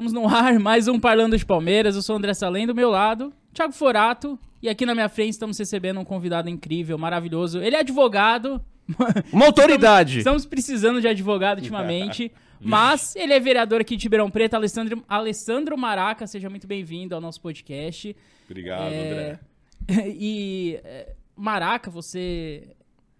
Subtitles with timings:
[0.00, 1.94] Estamos no ar, mais um Parlando de Palmeiras.
[1.94, 4.38] Eu sou o André Salem, do meu lado, Thiago Forato.
[4.62, 7.60] E aqui na minha frente estamos recebendo um convidado incrível, maravilhoso.
[7.60, 8.64] Ele é advogado.
[9.30, 10.20] Uma autoridade.
[10.20, 12.32] Estamos, estamos precisando de advogado ultimamente.
[12.58, 16.26] mas ele é vereador aqui de Ribeirão Preto, Alessandro, Alessandro Maraca.
[16.26, 18.16] Seja muito bem-vindo ao nosso podcast.
[18.48, 19.10] Obrigado, é...
[19.10, 20.08] André.
[20.16, 22.68] E é, Maraca, você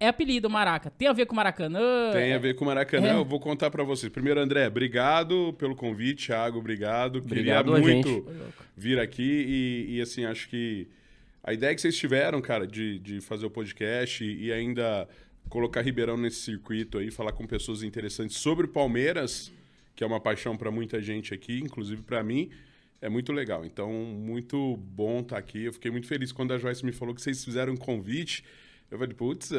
[0.00, 0.90] é apelido Maraca.
[0.90, 2.10] Tem a ver com Maracanã?
[2.12, 3.08] Tem a ver com Maracanã.
[3.08, 3.14] É.
[3.14, 4.10] Eu vou contar para vocês.
[4.10, 6.28] Primeiro, André, obrigado pelo convite.
[6.28, 7.18] Thiago, obrigado.
[7.18, 8.27] obrigado Queria muito
[8.74, 10.88] vir aqui e, e, assim, acho que
[11.44, 15.06] a ideia que vocês tiveram, cara, de, de fazer o podcast e, e ainda
[15.50, 19.52] colocar Ribeirão nesse circuito aí, falar com pessoas interessantes sobre o Palmeiras,
[19.94, 22.50] que é uma paixão para muita gente aqui, inclusive para mim,
[23.02, 23.66] é muito legal.
[23.66, 25.64] Então, muito bom estar tá aqui.
[25.64, 28.42] Eu fiquei muito feliz quando a Joyce me falou que vocês fizeram um convite.
[28.90, 29.52] Eu falei, putz,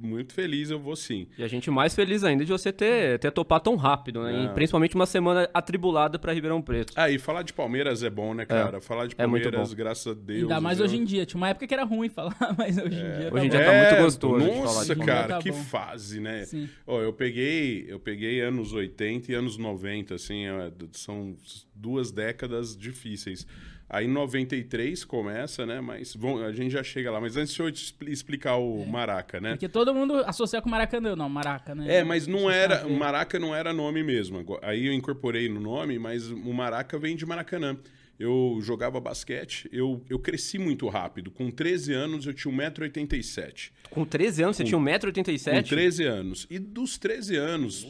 [0.00, 1.26] muito feliz, eu vou sim.
[1.36, 4.44] E a gente mais feliz ainda de você ter, ter topado tão rápido, né?
[4.44, 6.92] E principalmente uma semana atribulada para Ribeirão Preto.
[6.94, 8.78] Ah, e falar de Palmeiras é bom, né, cara?
[8.78, 10.42] É, falar de é Palmeiras, é graças a Deus.
[10.42, 11.26] Ainda mais hoje em dia.
[11.26, 13.18] Tinha uma época que era ruim falar, mas hoje em é.
[13.18, 13.30] dia.
[13.30, 14.46] Tá hoje em dia tá muito gostoso.
[14.46, 16.44] Nossa, cara, tá que fase, né?
[16.44, 16.68] Sim.
[16.86, 21.34] Oh, eu peguei, eu peguei anos 80 e anos 90, assim, é, são
[21.74, 23.44] duas décadas difíceis.
[23.90, 25.80] Aí em 93 começa, né?
[25.80, 27.20] Mas bom, a gente já chega lá.
[27.20, 27.68] Mas antes de eu
[28.06, 28.86] explicar o é.
[28.86, 29.52] Maraca, né?
[29.52, 31.96] Porque todo mundo associa com Maracanã, não, Maraca, né?
[31.96, 32.86] É, mas não era.
[32.86, 34.44] Maraca não era nome mesmo.
[34.62, 37.78] Aí eu incorporei no nome, mas o Maraca vem de Maracanã.
[38.18, 41.30] Eu jogava basquete, eu, eu cresci muito rápido.
[41.30, 43.70] Com 13 anos eu tinha 1,87m.
[43.90, 45.54] Com 13 anos você tinha 1,87m?
[45.54, 46.46] Com 13 anos.
[46.50, 47.86] E dos 13 anos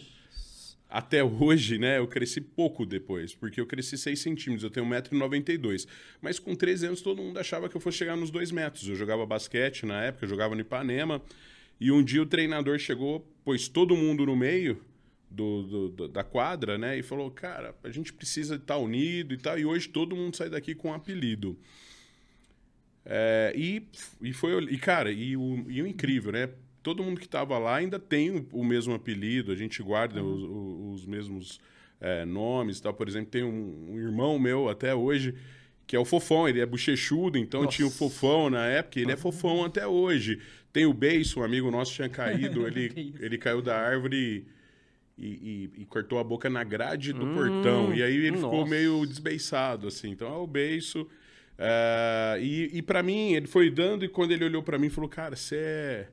[0.89, 5.87] até hoje, né, eu cresci pouco depois, porque eu cresci 6 centímetros, eu tenho 1,92m.
[6.21, 8.89] Mas com 13 anos todo mundo achava que eu fosse chegar nos 2 metros.
[8.89, 11.23] Eu jogava basquete na época, eu jogava no Ipanema,
[11.79, 14.81] e um dia o treinador chegou, pôs todo mundo no meio
[15.31, 19.37] do, do, do, da quadra, né, e falou, cara, a gente precisa estar unido e
[19.37, 21.59] tal, e hoje todo mundo sai daqui com um apelido.
[23.05, 23.83] É, e,
[24.23, 26.49] e foi, e cara, e o, e o incrível, né,
[26.89, 30.95] todo mundo que estava lá ainda tem o, o, mesmo apelido, a gente guarda uhum.
[30.95, 31.61] os, os, mesmos
[32.01, 32.95] é, nomes tal.
[32.95, 35.35] Por exemplo, tem um, um, irmão meu até hoje
[35.87, 37.77] que é o Fofão, ele é bochechudo, então Nossa.
[37.77, 40.39] tinha o Fofão na época, ele é Fofão até hoje.
[40.71, 44.47] Tem o Beiço, um amigo nosso tinha caído, ele, ele caiu da árvore
[45.17, 47.95] e, e, e, cortou a boca na grade do hum, portão.
[47.95, 48.45] E aí ele nossa.
[48.45, 50.11] ficou meio desbeiçado, assim.
[50.11, 51.03] Então é o Beiço.
[51.03, 55.09] Uh, e e para mim, ele foi dando, e quando ele olhou para mim, falou:
[55.09, 56.09] Cara, você é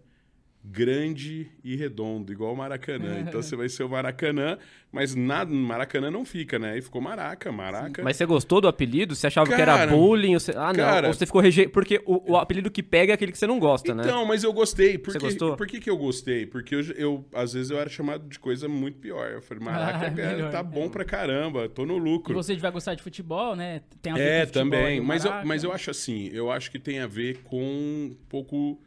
[0.72, 3.20] grande e redondo, igual o Maracanã.
[3.20, 4.58] Então você vai ser o Maracanã,
[4.92, 6.78] mas nada Maracanã não fica, né?
[6.78, 8.04] E ficou Maraca, Maraca.
[8.04, 9.16] Mas você gostou do apelido?
[9.16, 10.34] Você achava cara, que era bullying?
[10.34, 10.52] Você...
[10.52, 11.10] Ah, cara, não.
[11.10, 11.74] Ou você ficou rejeitado?
[11.74, 14.04] Porque o, o, apelido que pega é aquele que você não gosta, então, né?
[14.04, 14.98] Então, mas eu gostei.
[14.98, 15.56] Porque, você gostou?
[15.56, 16.46] Por que, que eu gostei?
[16.46, 19.30] Porque eu, eu, às vezes, eu era chamado de coisa muito pior.
[19.32, 20.90] Eu falei, Maraca, ah, tá bom é.
[20.90, 22.34] pra caramba, tô no lucro.
[22.34, 23.82] E você vai gostar de futebol, né?
[24.02, 25.02] Tem a ver é, com futebol, também.
[25.02, 28.80] Mas eu, mas eu acho assim, eu acho que tem a ver com um pouco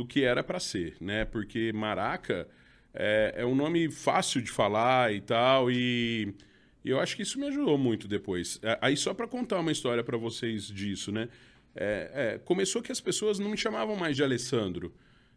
[0.00, 1.26] do que era para ser, né?
[1.26, 2.48] Porque Maraca
[2.94, 6.34] é, é, um nome fácil de falar e tal, e,
[6.82, 8.58] e, eu acho que isso me ajudou muito depois.
[8.62, 11.28] É, aí só para contar uma história para vocês disso, né?
[11.76, 14.90] É, é, começou que as pessoas não me chamavam mais de Alessandro.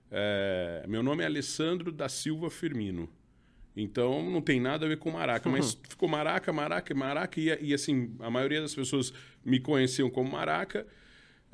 [0.10, 3.10] É, meu nome é Alessandro da Silva Firmino.
[3.76, 5.58] Então não tem nada a ver com Maraca, uhum.
[5.58, 9.12] mas ficou Maraca, Maraca, Maraca, e, e assim, a maioria das pessoas
[9.44, 10.88] me conheciam como Maraca.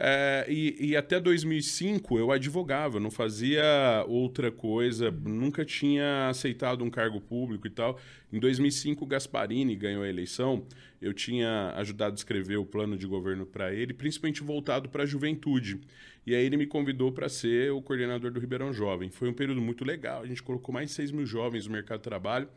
[0.01, 3.65] É, e, e, até 2005 eu advogava, não fazia
[4.07, 7.99] outra coisa, nunca tinha aceitado um cargo público e tal.
[8.31, 10.65] Em 2005 Gasparini ganhou a eleição,
[11.01, 15.05] eu tinha ajudado a escrever o plano de governo para ele, principalmente voltado para a
[15.05, 15.81] juventude.
[16.25, 19.09] E aí ele me convidou para ser o coordenador do Ribeirão Jovem.
[19.09, 21.97] Foi um período muito legal, a gente colocou mais de 6 mil jovens no mercado
[21.97, 22.47] de trabalho.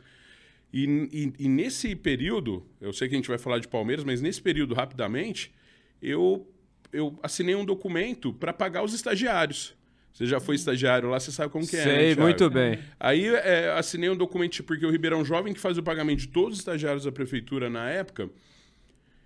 [0.72, 4.22] E, e, e nesse período, eu sei que a gente vai falar de Palmeiras, mas
[4.22, 5.52] nesse período, rapidamente,
[6.00, 6.46] eu
[6.92, 9.74] eu assinei um documento para pagar os estagiários.
[10.12, 12.78] Você já foi estagiário lá, você sabe como que é, Sei, né, muito bem.
[13.00, 16.54] Aí é, assinei um documento, porque o Ribeirão Jovem que faz o pagamento de todos
[16.54, 18.28] os estagiários da prefeitura na época.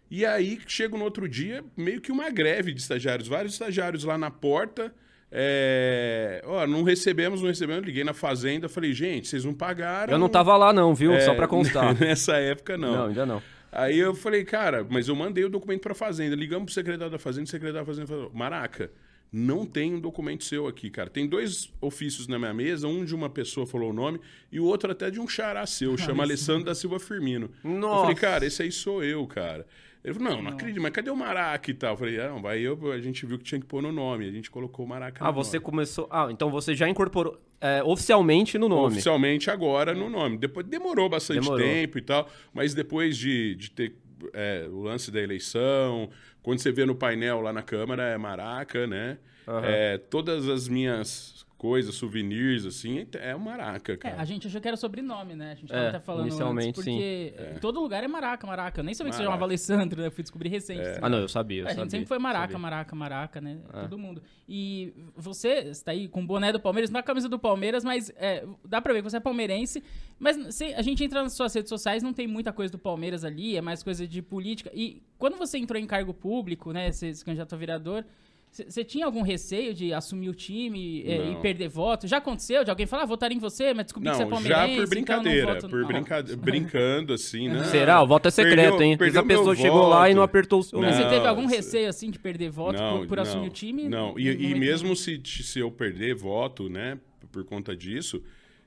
[0.08, 3.26] E aí, chego no outro dia, meio que uma greve de estagiários.
[3.26, 4.94] Vários estagiários lá na porta.
[5.32, 6.40] É...
[6.46, 7.85] Ó, não recebemos, não recebemos.
[7.85, 10.12] Liguei na fazenda, falei, gente, vocês não pagaram.
[10.12, 11.12] Eu não tava lá, não, viu?
[11.12, 11.20] É...
[11.23, 11.93] Só para constar.
[11.99, 12.93] Nessa época, não.
[12.93, 13.43] Não, ainda não.
[13.70, 16.34] Aí eu falei, cara, mas eu mandei o documento para a Fazenda.
[16.34, 18.90] Ligamos pro secretário da Fazenda, o secretário da Fazenda falou: Maraca,
[19.32, 21.10] não tem um documento seu aqui, cara.
[21.10, 24.20] Tem dois ofícios na minha mesa, um de uma pessoa falou o nome
[24.50, 27.50] e o outro até de um xará seu, chama Alessandro da Silva Firmino.
[27.62, 27.96] Nossa.
[27.96, 29.66] Eu falei, cara, esse aí sou eu, cara.
[30.06, 31.94] Ele falou, não, não acredito, mas cadê o Maraca e tal?
[31.94, 34.29] Eu falei, ah, não, vai eu, a gente viu que tinha que pôr no nome,
[34.29, 35.64] a gente colocou o Maraca Ah, você nome.
[35.64, 36.06] começou...
[36.08, 38.87] Ah, então você já incorporou é, oficialmente no nome.
[38.93, 40.38] Oficialmente agora no nome.
[40.38, 41.58] Depois demorou bastante demorou.
[41.58, 43.97] tempo e tal, mas depois de, de ter
[44.32, 46.09] é, o lance da eleição.
[46.41, 49.19] Quando você vê no painel lá na Câmara, é Maraca, né?
[49.49, 49.61] Uhum.
[49.64, 54.17] É, todas as minhas coisas, souvenirs, assim, é o Maraca, é, cara.
[54.17, 55.53] É, a gente achou que era sobrenome, né?
[55.53, 57.43] A gente tava é, até falando inicialmente, antes, porque sim.
[57.43, 57.58] É.
[57.58, 58.81] todo lugar é Maraca, Maraca.
[58.81, 59.17] Eu nem sabia Maraca.
[59.17, 60.06] que você chamava Alessandro, né?
[60.08, 60.81] Eu fui descobrir recente.
[60.81, 60.91] É.
[60.93, 62.58] Assim, ah, não, eu sabia, eu A gente sempre foi Maraca, sabia.
[62.58, 63.58] Maraca, Maraca, né?
[63.73, 63.81] É.
[63.82, 64.23] Todo mundo.
[64.47, 68.12] E você está aí com o boné do Palmeiras, não a camisa do Palmeiras, mas
[68.64, 69.82] dá pra ver que você é palmeirense.
[70.19, 73.25] Mas se, a gente entra nas suas redes sociais, não tem muita coisa do Palmeiras
[73.25, 74.70] ali, é mais coisa de política.
[74.75, 76.93] E quando você entrou em cargo público, né?
[76.93, 78.05] Você se candidato a vereador...
[78.50, 82.06] Você tinha algum receio de assumir o time é, e perder voto?
[82.06, 84.75] Já aconteceu de alguém falar, ah, votar em você, mas descobrir que você é palmeirense?
[84.75, 86.22] já por brincadeira, então por brinca...
[86.37, 87.64] brincando, assim, né?
[87.64, 88.02] Será?
[88.02, 88.96] O voto é secreto, perdeu, hein?
[88.96, 89.90] Perdeu a pessoa chegou voto.
[89.90, 90.81] lá e não apertou o seu...
[90.81, 93.90] Mas você teve algum receio, assim, de perder voto não, por, por assumir o time?
[93.90, 96.99] Não, e, e mesmo se, se eu perder voto, né,
[97.31, 98.22] por conta disso...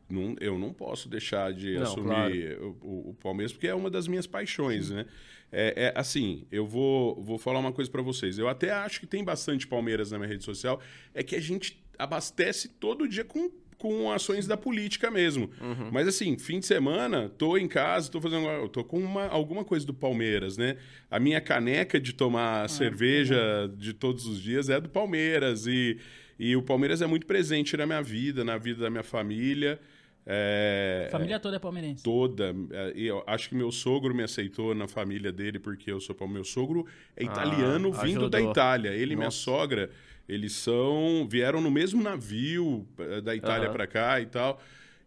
[0.10, 2.78] Não, eu não posso deixar de não, assumir claro.
[2.82, 4.96] o, o, Palmeiras, porque é uma das minhas paixões, Sim.
[4.96, 5.06] né?
[5.52, 8.38] É, é, assim, eu vou, vou falar uma coisa para vocês.
[8.38, 10.80] Eu até acho que tem bastante Palmeiras na minha rede social.
[11.14, 15.50] É que a gente abastece todo dia com, com ações da política mesmo.
[15.60, 15.90] Uhum.
[15.92, 18.70] Mas assim, fim de semana, tô em casa, tô fazendo.
[18.70, 20.78] tô com uma, alguma coisa do Palmeiras, né?
[21.10, 25.66] A minha caneca de tomar ah, cerveja de todos os dias é do Palmeiras.
[25.66, 25.98] E,
[26.38, 29.80] e o Palmeiras é muito presente na minha vida, na vida da minha família.
[30.26, 32.04] É, família toda é palmeirense?
[32.04, 32.56] Toda.
[32.72, 36.16] É, e eu acho que meu sogro me aceitou na família dele porque eu sou
[36.28, 36.86] meu sogro
[37.16, 38.90] é italiano ah, vindo da Itália.
[38.90, 39.90] Ele e minha sogra,
[40.28, 43.74] eles são vieram no mesmo navio é, da Itália uhum.
[43.74, 44.62] para cá e tal.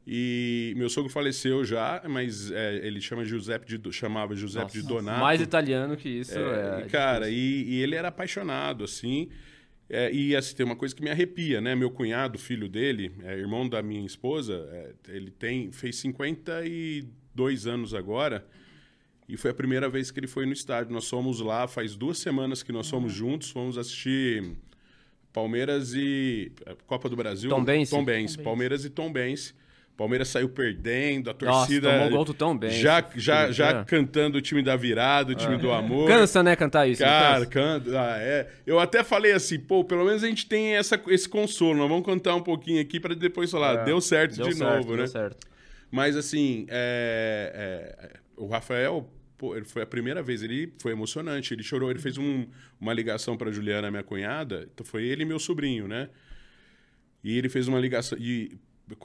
[0.06, 4.86] E meu sogro faleceu já, mas é, ele chama Giuseppe de, chamava Giuseppe Nossa, de
[4.86, 5.20] Donato.
[5.20, 6.36] Mais italiano que isso.
[6.36, 9.28] É, é cara, e, e, ele era apaixonado, assim.
[9.94, 11.74] É, e assim, tem uma coisa que me arrepia, né?
[11.74, 17.92] Meu cunhado, filho dele, é, irmão da minha esposa, é, ele tem fez 52 anos
[17.92, 18.42] agora
[19.28, 20.94] e foi a primeira vez que ele foi no estádio.
[20.94, 24.56] Nós fomos lá, faz duas semanas que nós fomos juntos, fomos assistir
[25.30, 27.50] Palmeiras e é, Copa do Brasil.
[27.50, 27.90] Tom Benz.
[27.90, 28.34] Tom Benz.
[28.34, 29.54] Palmeiras e Tom Benz.
[29.96, 31.92] Palmeiras saiu perdendo, a torcida.
[31.92, 32.70] Nossa, tomou gol tão bem.
[32.70, 33.84] Já, já, já é.
[33.84, 35.58] cantando o time da virada, o time é.
[35.58, 36.08] do amor.
[36.08, 37.02] Cansa, né, cantar isso?
[37.02, 37.90] Cara, canta.
[37.90, 38.48] Ah, é.
[38.66, 41.78] Eu até falei assim, pô, pelo menos a gente tem essa, esse consolo.
[41.78, 43.84] Nós vamos cantar um pouquinho aqui para depois falar, é.
[43.84, 45.06] deu certo deu de certo, novo, deu né?
[45.06, 45.46] certo.
[45.90, 49.06] Mas assim, é, é, o Rafael,
[49.36, 52.46] pô, ele foi a primeira vez, ele foi emocionante, ele chorou, ele fez um,
[52.80, 56.08] uma ligação para Juliana, minha cunhada, então foi ele e meu sobrinho, né?
[57.22, 58.16] E ele fez uma ligação.
[58.18, 58.58] E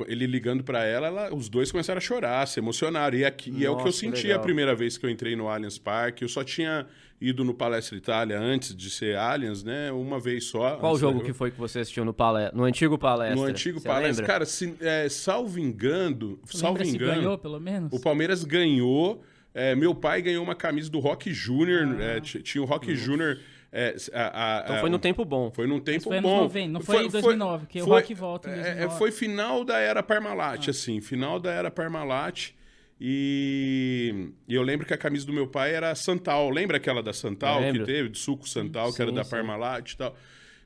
[0.07, 3.17] ele ligando para ela, ela, os dois começaram a chorar, se emocionaram.
[3.17, 4.39] E, aqui, Nossa, e é o que eu senti legal.
[4.39, 6.23] a primeira vez que eu entrei no Allianz Parque.
[6.23, 6.85] Eu só tinha
[7.19, 9.91] ido no Palestra Itália antes de ser Allianz, né?
[9.91, 10.77] Uma vez só.
[10.77, 13.35] Qual jogo que foi que você assistiu no, palestra, no antigo Palestra?
[13.35, 14.23] No antigo você Palestra.
[14.23, 14.25] Lembra?
[14.25, 16.39] Cara, se, é, salvo engano...
[16.45, 17.91] salvo engano, ganhou, pelo menos?
[17.93, 19.23] O Palmeiras ganhou...
[19.53, 21.97] É, meu pai ganhou uma camisa do Rock Júnior.
[21.99, 22.03] Ah.
[22.03, 23.39] É, tinha o Rock Júnior...
[23.71, 25.51] É, a, a, então foi no tempo bom.
[25.51, 26.43] Foi num tempo foi bom.
[26.43, 28.85] 90, não foi, em 2009, que foi, o Rock volta em 2009.
[28.85, 30.71] É, foi final da era Parmalat, ah.
[30.71, 31.01] assim.
[31.01, 32.51] Final da era Parmalat.
[32.99, 36.49] E, e, eu lembro que a camisa do meu pai era Santal.
[36.49, 38.09] Lembra aquela da Santal que teve?
[38.09, 40.15] De suco Santal, sim, que era da Parmalat e tal.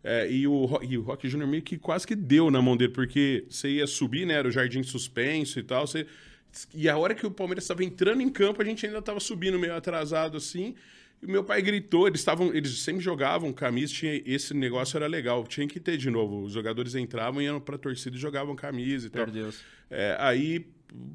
[0.04, 2.92] É, e, o, e o Rock Júnior meio que quase que deu na mão dele,
[2.92, 4.36] porque você ia subir, né?
[4.36, 5.86] Era o Jardim Suspenso e tal.
[5.86, 6.08] Você,
[6.74, 9.60] e a hora que o Palmeiras estava entrando em campo, a gente ainda estava subindo
[9.60, 10.76] meio atrasado assim.
[11.22, 15.46] E meu pai gritou, eles estavam, eles sempre jogavam camisa, tinha esse negócio era legal,
[15.46, 16.42] tinha que ter de novo.
[16.44, 19.26] Os jogadores entravam, iam para a torcida e jogavam camisa e tal.
[19.26, 19.62] Meu Deus.
[19.90, 20.66] É, aí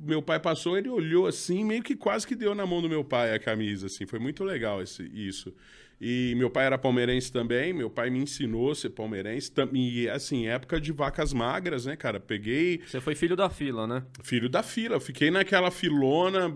[0.07, 3.05] meu pai passou, ele olhou assim, meio que quase que deu na mão do meu
[3.05, 4.07] pai a camisa, assim.
[4.07, 5.53] Foi muito legal esse, isso.
[6.01, 9.51] E meu pai era palmeirense também, meu pai me ensinou a ser palmeirense.
[9.73, 12.21] E, assim, época de vacas magras, né, cara?
[12.21, 12.83] Peguei.
[12.87, 14.03] Você foi filho da fila, né?
[14.23, 15.01] Filho da fila.
[15.01, 16.55] Fiquei naquela filona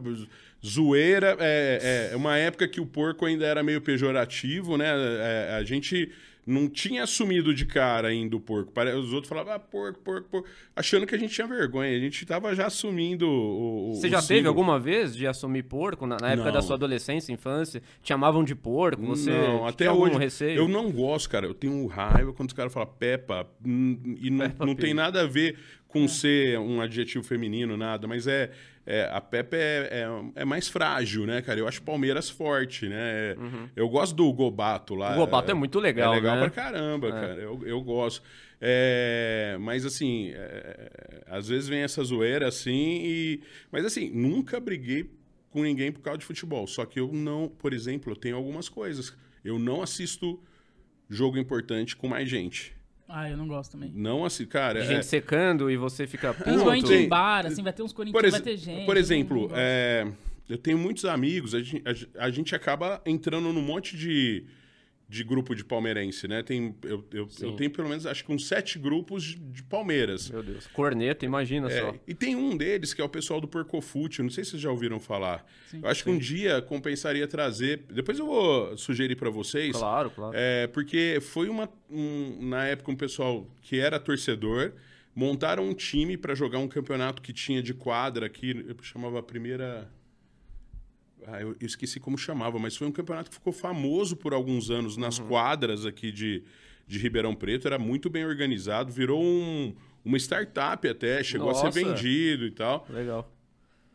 [0.65, 1.37] zoeira.
[1.41, 4.87] É, é, é uma época que o porco ainda era meio pejorativo, né?
[4.89, 6.11] É, a gente
[6.47, 8.73] não tinha assumido de cara ainda o porco.
[8.99, 11.97] Os outros falavam, ah, porco, porco, porco, achando que a gente tinha vergonha.
[11.97, 13.95] A gente tava já assumindo o.
[13.95, 16.53] Você já teve alguma vez de assumir porco na, na época não.
[16.53, 17.81] da sua adolescência, infância?
[18.03, 19.03] Te chamavam de porco?
[19.07, 20.19] Você não, até hoje.
[20.19, 20.59] Receio?
[20.59, 21.47] Eu não gosto, cara.
[21.47, 23.47] Eu tenho raiva quando os caras falam Peppa.
[23.65, 25.57] E não, Peppa não tem nada a ver
[25.91, 26.09] com é.
[26.09, 28.51] ser um adjetivo feminino, nada, mas é
[28.87, 31.61] é, a Pepe é, é, é, mais frágil, né, cara?
[31.61, 33.35] Eu acho Palmeiras forte, né?
[33.39, 33.69] Uhum.
[33.77, 35.13] Eu gosto do Gobato lá.
[35.13, 36.41] O Gobato é, é muito legal, É legal né?
[36.41, 37.11] pra caramba, é.
[37.13, 37.35] cara.
[37.35, 38.23] Eu, eu gosto.
[38.61, 40.33] É, mas assim,
[41.27, 43.41] às vezes vem essa zoeira assim e...
[43.71, 45.11] Mas assim, nunca briguei
[45.51, 46.67] com ninguém por causa de futebol.
[46.67, 49.15] Só que eu não, por exemplo, eu tenho algumas coisas.
[49.45, 50.43] Eu não assisto
[51.09, 52.75] jogo importante com mais gente.
[53.11, 53.93] Ah, eu não gosto também.
[53.95, 54.81] Não assim, cara.
[54.83, 55.03] Gente é...
[55.03, 56.33] secando e você fica.
[56.33, 58.87] Principalmente em bar, assim, vai ter uns corintianos, vai ter gente.
[58.87, 60.07] Por exemplo, é...
[60.49, 61.83] eu tenho muitos amigos, a gente,
[62.17, 64.45] a, a gente acaba entrando num monte de
[65.11, 66.41] de grupo de palmeirense, né?
[66.41, 70.31] Tem, eu, eu, eu, tenho pelo menos, acho que uns sete grupos de, de Palmeiras.
[70.31, 70.69] Meu Deus.
[70.69, 71.95] Corneta, imagina é, só.
[72.07, 74.71] E tem um deles que é o pessoal do Porcofute, não sei se vocês já
[74.71, 75.45] ouviram falar.
[75.69, 76.05] Sim, eu acho sim.
[76.05, 77.83] que um dia compensaria trazer.
[77.93, 79.77] Depois eu vou sugerir para vocês.
[79.77, 80.33] Claro, claro.
[80.33, 81.69] É, porque foi uma.
[81.91, 84.73] Um, na época, um pessoal que era torcedor.
[85.13, 89.91] Montaram um time para jogar um campeonato que tinha de quadra aqui, chamava a primeira
[91.27, 94.97] ah, eu, esqueci como chamava, mas foi um campeonato que ficou famoso por alguns anos
[94.97, 95.29] nas uhum.
[95.29, 96.43] quadras aqui de,
[96.87, 97.67] de Ribeirão Preto.
[97.67, 99.75] Era muito bem organizado, virou um,
[100.05, 101.69] uma startup até, chegou Nossa.
[101.69, 102.87] a ser vendido e tal.
[102.89, 103.31] Legal.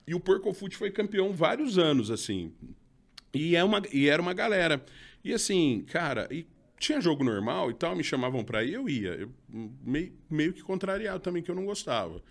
[0.08, 2.54] E o Porco Foot foi campeão vários anos, assim.
[3.34, 4.84] E, é uma, e era uma galera.
[5.24, 6.46] E assim, cara, e
[6.80, 9.10] tinha jogo normal e tal, me chamavam pra ir, eu ia.
[9.10, 12.22] Eu, meio, meio que contrariado também, que eu não gostava.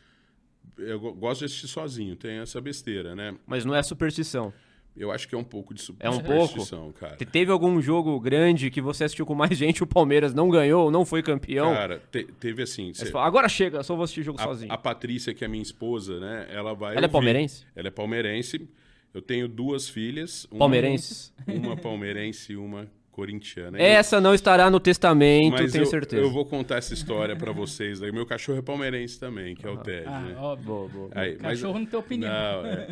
[0.78, 3.36] Eu gosto de assistir sozinho, tem essa besteira, né?
[3.46, 4.52] Mas não é superstição.
[4.96, 6.64] Eu acho que é um pouco de É um pouco?
[6.92, 7.16] Cara.
[7.16, 11.04] Teve algum jogo grande que você assistiu com mais gente, o Palmeiras não ganhou, não
[11.04, 11.72] foi campeão?
[11.72, 12.92] Cara, te, teve assim...
[12.94, 14.72] Fala, Agora chega, só vou assistir jogo a, sozinho.
[14.72, 16.46] A Patrícia, que é minha esposa, né?
[16.50, 17.04] Ela vai Ela é ouvir.
[17.04, 17.66] é palmeirense?
[17.74, 18.68] Ela é palmeirense.
[19.12, 20.44] Eu tenho duas filhas.
[20.50, 21.32] Uma, Palmeirenses?
[21.46, 23.80] Uma palmeirense e uma corintiana.
[23.80, 26.20] Essa não estará no testamento, Mas tenho eu, certeza.
[26.20, 28.02] Eu vou contar essa história para vocês.
[28.02, 30.04] Aí meu cachorro é palmeirense também, que é o Ted.
[30.04, 30.36] Ah, né?
[30.36, 30.66] óbvio.
[30.66, 31.10] Boa, boa.
[31.14, 32.62] Aí, cachorro mas, não tem opinião.
[32.62, 32.88] Não, é.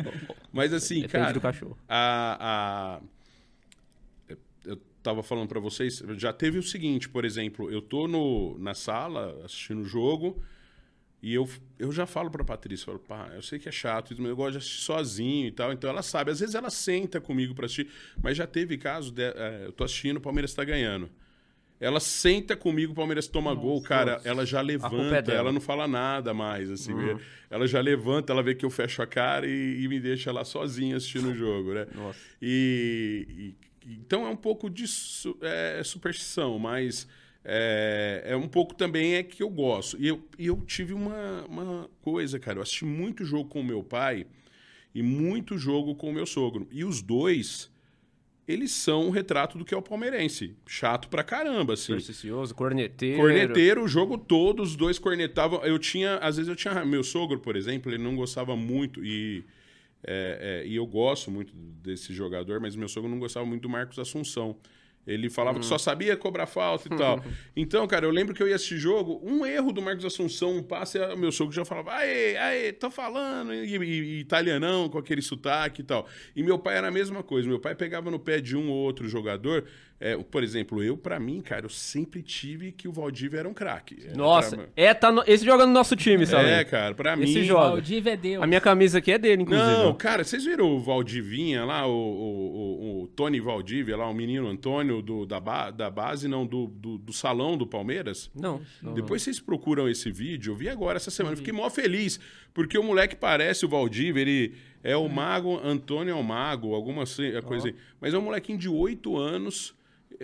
[0.51, 1.77] Mas assim, Depende cara, do cachorro.
[1.89, 3.01] A,
[4.29, 4.35] a...
[4.65, 8.73] eu tava falando para vocês, já teve o seguinte, por exemplo, eu tô no, na
[8.73, 10.41] sala assistindo o jogo,
[11.23, 11.49] e eu,
[11.79, 14.51] eu já falo pra Patrícia, falo, pá, eu sei que é chato, mas eu gosto
[14.51, 15.71] de assistir sozinho e tal.
[15.71, 16.31] Então ela sabe.
[16.31, 17.87] Às vezes ela senta comigo pra assistir,
[18.21, 21.09] mas já teve caso, de, é, eu tô assistindo, o Palmeiras tá ganhando.
[21.79, 24.27] Ela senta comigo, o Palmeiras toma nossa, gol, cara, nossa.
[24.27, 26.91] ela já é levanta, é ela não fala nada mais, assim.
[26.91, 27.17] Uhum.
[27.49, 30.43] Ela já levanta, ela vê que eu fecho a cara e, e me deixa lá
[30.43, 31.87] sozinha assistindo o jogo, né?
[31.95, 32.19] Nossa.
[32.41, 34.83] E, e, então é um pouco de
[35.41, 37.07] é, superstição, mas
[37.45, 39.97] é, é um pouco também é que eu gosto.
[39.99, 42.59] E eu, eu tive uma, uma coisa, cara.
[42.59, 44.25] Eu assisti muito jogo com o meu pai
[44.95, 46.67] e muito jogo com o meu sogro.
[46.71, 47.69] E os dois,
[48.47, 50.55] eles são um retrato do que é o palmeirense.
[50.65, 51.87] Chato pra caramba, assim.
[51.87, 53.17] Supersticioso, corneteiro.
[53.19, 55.63] Corneteiro, o jogo todo, os dois cornetavam.
[55.65, 56.85] Eu tinha, às vezes eu tinha.
[56.85, 59.43] Meu sogro, por exemplo, ele não gostava muito e.
[60.05, 63.69] É, é, e eu gosto muito desse jogador, mas meu sogro não gostava muito do
[63.69, 64.57] Marcos Assunção.
[65.05, 67.23] Ele falava que só sabia cobrar falta e tal.
[67.55, 70.63] Então, cara, eu lembro que eu ia assistir jogo, um erro do Marcos Assunção, um
[70.63, 75.21] passe, meu sogro já falava, aê, aê, tô falando, e, e, e, italianão, com aquele
[75.21, 76.07] sotaque e tal.
[76.35, 78.77] E meu pai era a mesma coisa, meu pai pegava no pé de um ou
[78.77, 79.65] outro jogador,
[80.05, 83.53] é, por exemplo, eu, para mim, cara, eu sempre tive que o Valdívia era um
[83.53, 84.05] craque.
[84.13, 84.67] Nossa, pra...
[84.75, 85.23] é, tá no...
[85.25, 86.49] esse joga no nosso time, sabe?
[86.49, 87.23] É, cara, pra mim.
[87.23, 87.69] Esse joga.
[87.69, 88.43] Valdívia é Deus.
[88.43, 89.65] A minha camisa aqui é dele, inclusive.
[89.65, 94.13] Não, cara, vocês viram o Valdivinha lá, o, o, o, o Tony Valdívia lá, o
[94.13, 95.71] menino Antônio do, da, ba...
[95.71, 98.29] da base, não, do, do, do, salão do Palmeiras?
[98.35, 98.59] Não.
[98.81, 102.19] não Depois vocês procuram esse vídeo, eu vi agora essa semana, fiquei mó feliz,
[102.53, 107.05] porque o moleque parece o Valdívia, ele é o mago, Antônio é o mago, alguma
[107.05, 107.55] coisa oh.
[107.55, 107.73] assim.
[108.01, 109.73] Mas é um molequinho de oito anos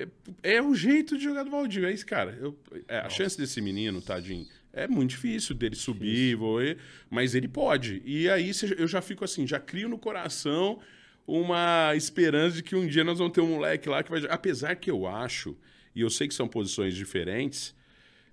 [0.01, 1.83] é, é, o jeito de jogar do Valdir.
[1.83, 2.37] É isso, cara.
[2.39, 6.77] Eu, é, a chance desse menino, tadinho, é muito difícil dele subir, voar,
[7.09, 8.01] mas ele pode.
[8.05, 10.79] E aí eu já fico assim, já crio no coração
[11.25, 14.25] uma esperança de que um dia nós vamos ter um moleque lá que vai.
[14.29, 15.55] Apesar que eu acho,
[15.95, 17.75] e eu sei que são posições diferentes,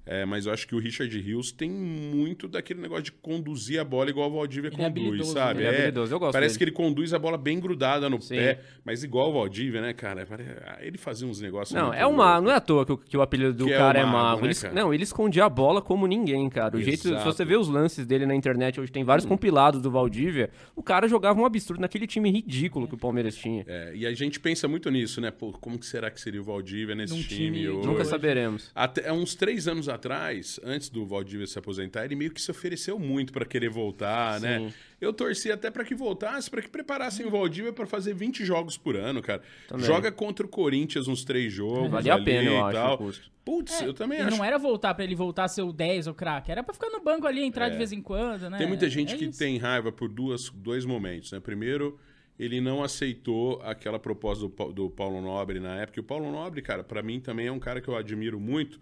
[0.07, 3.85] é, mas eu acho que o Richard Rios tem muito daquele negócio de conduzir a
[3.85, 5.61] bola igual o Valdívia ele é conduz, é sabe?
[5.61, 6.59] Ele é, habilidoso, eu gosto Parece dele.
[6.59, 8.37] que ele conduz a bola bem grudada no Sim.
[8.37, 10.27] pé, mas igual o Valdívia, né, cara?
[10.65, 11.75] Ah, ele fazia uns negócios.
[11.75, 13.79] Não, é uma, não é à toa que o, que o apelido do que é
[13.79, 14.47] cara é, mago, é mago.
[14.47, 16.77] Né, ele, não, ele escondia a bola como ninguém, cara.
[16.77, 16.85] O Exato.
[16.85, 19.31] jeito, se você vê os lances dele na internet, hoje tem vários hum.
[19.31, 23.65] compilados do Valdívia, o cara jogava um absurdo naquele time ridículo que o Palmeiras tinha.
[23.67, 25.33] É, e a gente pensa muito nisso, né?
[25.33, 27.63] Pô, como que será que seria o Valdívia nesse Num time?
[27.63, 28.71] time Nunca saberemos.
[28.75, 32.51] Até uns três anos atrás, antes antes do Valdívia se aposentar, ele meio que se
[32.51, 34.59] ofereceu muito para querer voltar, né?
[34.59, 34.65] Sim.
[34.67, 34.75] né?
[35.01, 38.77] Eu torci até para que voltasse, para que preparassem o Valdívia para fazer 20 jogos
[38.77, 39.43] por ano, cara.
[39.69, 39.85] Também.
[39.85, 41.91] Joga contra o Corinthians uns três jogos.
[41.91, 43.31] Vale a pena, eu acho.
[43.45, 44.37] Putz, é, eu também acho.
[44.37, 46.91] não era voltar para ele voltar a ser o 10 ou craque, era para ficar
[46.91, 47.71] no banco ali, entrar é.
[47.71, 48.59] de vez em quando, né?
[48.59, 49.39] Tem muita gente é que isso.
[49.39, 51.39] tem raiva por duas, dois momentos, né?
[51.39, 51.97] Primeiro,
[52.39, 55.99] ele não aceitou aquela proposta do, do Paulo Nobre na época.
[55.99, 58.81] E o Paulo Nobre, cara, para mim também é um cara que eu admiro muito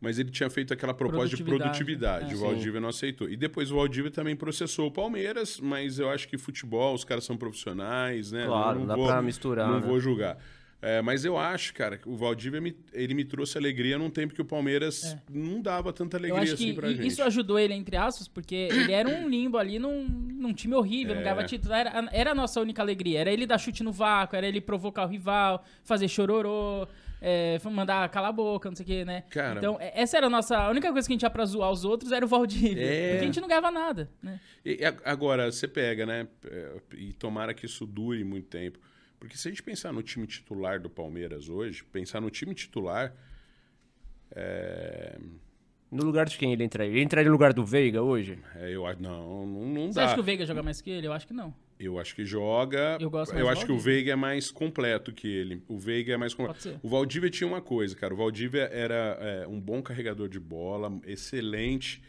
[0.00, 2.32] mas ele tinha feito aquela proposta de produtividade.
[2.32, 3.28] É, o Valdívia não aceitou.
[3.28, 7.24] E depois o Valdívia também processou o Palmeiras, mas eu acho que futebol, os caras
[7.24, 8.46] são profissionais, né?
[8.46, 9.68] Claro, não, não dá vou, pra misturar.
[9.68, 9.86] Não né?
[9.86, 10.38] vou julgar.
[10.80, 14.32] É, mas eu acho, cara, que o Valdívia me, ele me trouxe alegria num tempo
[14.32, 15.18] que o Palmeiras é.
[15.28, 17.04] não dava tanta alegria assim pra gente.
[17.04, 21.14] Isso ajudou ele, entre aspas, porque ele era um limbo ali num, num time horrível,
[21.14, 21.16] é.
[21.16, 21.74] não ganhava título.
[21.74, 23.18] Era, era a nossa única alegria.
[23.18, 26.86] Era ele dar chute no vácuo, era ele provocar o rival, fazer chororô.
[27.20, 29.24] É, mandar calar a boca, não sei o que, né?
[29.30, 30.56] Cara, então, é, essa era a nossa.
[30.56, 32.84] A única coisa que a gente tinha pra zoar os outros era o Valdívia.
[32.84, 33.10] É...
[33.10, 34.40] Porque a gente não ganhava nada, né?
[34.64, 36.28] E, agora, você pega, né?
[36.44, 38.78] É, e tomara que isso dure muito tempo.
[39.18, 43.12] Porque se a gente pensar no time titular do Palmeiras hoje, pensar no time titular.
[44.30, 45.18] É...
[45.90, 46.92] No lugar de quem ele entraria?
[46.92, 48.38] Ele entraria no lugar do Veiga hoje?
[48.56, 49.02] É, eu acho.
[49.02, 50.04] Não, não, não Você dá.
[50.04, 51.06] acha que o Veiga joga mais que ele?
[51.06, 51.54] Eu acho que não.
[51.78, 52.98] Eu acho que joga.
[53.00, 55.62] Eu gosto mais Eu acho que o Veiga é mais completo que ele.
[55.68, 56.78] O Veiga é mais completo.
[56.82, 58.12] O Valdívia tinha uma coisa, cara.
[58.12, 62.02] O Valdívia era é, um bom carregador de bola, excelente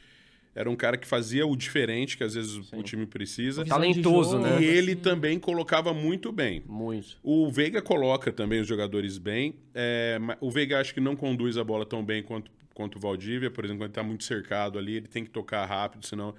[0.55, 2.77] era um cara que fazia o diferente que às vezes Sim.
[2.77, 3.63] o time precisa.
[3.63, 4.61] Talentoso, né?
[4.61, 6.63] E ele também colocava muito bem.
[6.67, 7.17] Muito.
[7.23, 9.55] O Veiga coloca também os jogadores bem.
[9.73, 13.49] É, o Veiga acho que não conduz a bola tão bem quanto, quanto o Valdívia.
[13.49, 16.33] Por exemplo, quando ele está muito cercado ali, ele tem que tocar rápido, senão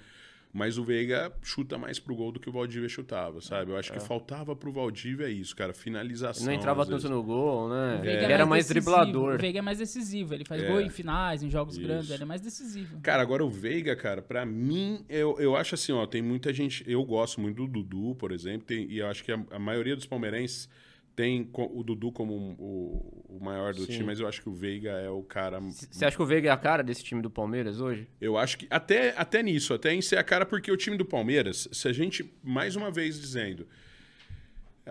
[0.52, 3.70] mas o Veiga chuta mais pro gol do que o Valdívia chutava, sabe?
[3.70, 3.96] Eu acho é.
[3.96, 6.44] que faltava pro Valdívia isso, cara, finalização.
[6.44, 8.00] Não entrava tanto no gol, né?
[8.04, 8.24] É.
[8.24, 9.36] Ele era mais, driblador.
[9.36, 10.66] O Veiga é mais decisivo, ele faz é.
[10.66, 11.86] gol em finais, em jogos isso.
[11.86, 13.00] grandes, ele é mais decisivo.
[13.00, 16.84] Cara, agora o Veiga, cara, para mim, eu, eu acho assim, ó, tem muita gente,
[16.86, 19.94] eu gosto muito do Dudu, por exemplo, tem, e eu acho que a, a maioria
[19.94, 20.68] dos palmeirenses
[21.20, 23.92] tem o Dudu como o, o maior do Sim.
[23.92, 25.60] time, mas eu acho que o Veiga é o cara.
[25.60, 28.08] Você acha que o Veiga é a cara desse time do Palmeiras hoje?
[28.18, 31.04] Eu acho que até, até nisso, até em ser a cara, porque o time do
[31.04, 33.68] Palmeiras, se a gente, mais uma vez dizendo,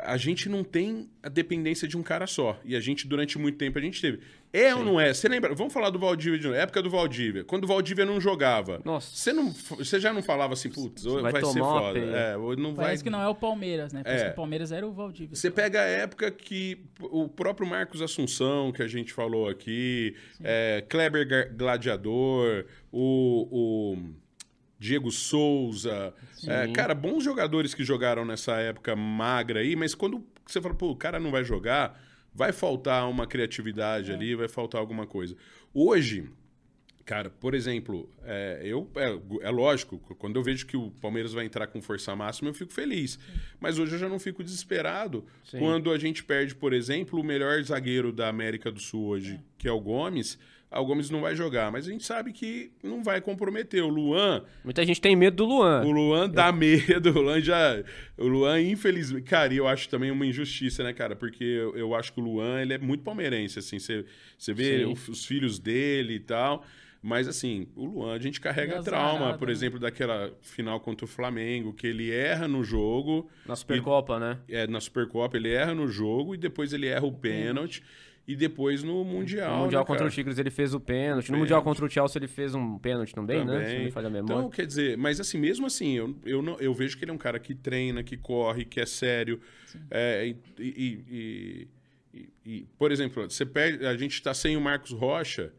[0.04, 2.60] a gente não tem a dependência de um cara só.
[2.64, 4.20] E a gente, durante muito tempo, a gente teve.
[4.52, 4.80] É Sim.
[4.80, 5.14] ou não é?
[5.14, 5.54] Você lembra?
[5.54, 6.58] Vamos falar do Valdívia de novo.
[6.58, 7.44] Época do Valdívia.
[7.44, 8.82] Quando o Valdívia não jogava.
[8.84, 9.16] Nossa.
[9.16, 12.00] Você, não, você já não falava assim, putz, vai, vai ser foda.
[12.00, 13.04] É, não Parece vai...
[13.04, 14.02] que não é o Palmeiras, né?
[14.04, 14.28] Parece é.
[14.28, 15.36] que o Palmeiras era o Valdívia.
[15.36, 20.84] Você pega a época que o próprio Marcos Assunção, que a gente falou aqui, é,
[20.90, 23.48] Kleber Gladiador, o...
[23.52, 24.29] o
[24.80, 26.14] Diego Souza.
[26.48, 30.92] É, cara, bons jogadores que jogaram nessa época magra aí, mas quando você fala, pô,
[30.92, 32.02] o cara não vai jogar,
[32.34, 34.16] vai faltar uma criatividade é.
[34.16, 35.36] ali, vai faltar alguma coisa.
[35.74, 36.30] Hoje,
[37.06, 41.46] cara, por exemplo, é, eu é, é, lógico, quando eu vejo que o Palmeiras vai
[41.46, 43.14] entrar com força máxima, eu fico feliz.
[43.14, 43.40] Sim.
[43.60, 45.60] Mas hoje eu já não fico desesperado Sim.
[45.60, 49.40] quando a gente perde, por exemplo, o melhor zagueiro da América do Sul hoje, é.
[49.58, 50.40] que é o Gomes
[50.72, 53.84] ah, o Gomes não vai jogar, mas a gente sabe que não vai comprometer.
[53.84, 54.44] O Luan.
[54.64, 55.84] Muita gente tem medo do Luan.
[55.84, 57.10] O Luan dá medo.
[57.20, 57.84] O Luan já.
[58.18, 59.24] O Luan, infelizmente.
[59.24, 61.16] Cara, e eu acho também uma injustiça, né, cara?
[61.16, 63.80] Porque eu, eu acho que o Luan ele é muito palmeirense, assim.
[63.80, 64.06] Você,
[64.38, 66.64] você vê os, os filhos dele e tal.
[67.02, 69.54] Mas, assim, o Luan, a gente carrega trauma, por né?
[69.54, 73.28] exemplo, daquela final contra o Flamengo, que ele erra no jogo.
[73.46, 74.40] Na Supercopa, e, né?
[74.50, 77.82] É, na Supercopa, ele erra no jogo e depois ele erra o pênalti
[78.30, 79.56] e depois no Mundial.
[79.56, 81.24] No Mundial né, contra o Tigres ele fez o pênalti.
[81.24, 81.40] No pênalti.
[81.40, 83.58] Mundial contra o Chelsea ele fez um pênalti também, também.
[83.58, 83.70] né?
[83.70, 84.34] Se não me falha a memória.
[84.36, 87.14] Então, quer dizer, mas assim, mesmo assim, eu, eu, não, eu vejo que ele é
[87.16, 89.42] um cara que treina, que corre, que é sério.
[89.90, 91.68] É, e, e,
[92.14, 95.52] e, e, por exemplo, você perde, a gente está sem o Marcos Rocha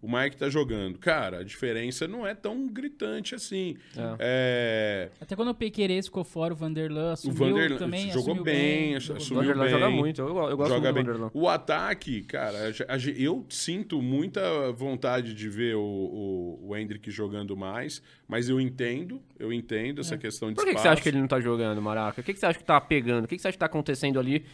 [0.00, 0.96] o Mike tá jogando.
[0.98, 3.76] Cara, a diferença não é tão gritante assim.
[3.96, 4.16] É.
[4.20, 5.10] É...
[5.20, 8.10] Até quando o Pequerez ficou fora, o Vanderlan assumiu o Vanderlan também.
[8.12, 9.72] Jogou bem, bem assumiu o Vanderlan bem.
[9.72, 11.02] joga muito, eu, eu gosto joga bem.
[11.02, 11.30] do Vanderlan.
[11.34, 12.72] O ataque, cara,
[13.16, 19.20] eu sinto muita vontade de ver o, o, o Hendrick jogando mais, mas eu entendo,
[19.38, 20.18] eu entendo essa é.
[20.18, 22.20] questão de Por que, que, você acha que ele não tá jogando, Maraca?
[22.20, 23.24] O que, que você acha que tá pegando?
[23.24, 24.44] O que, que você acha que tá acontecendo ali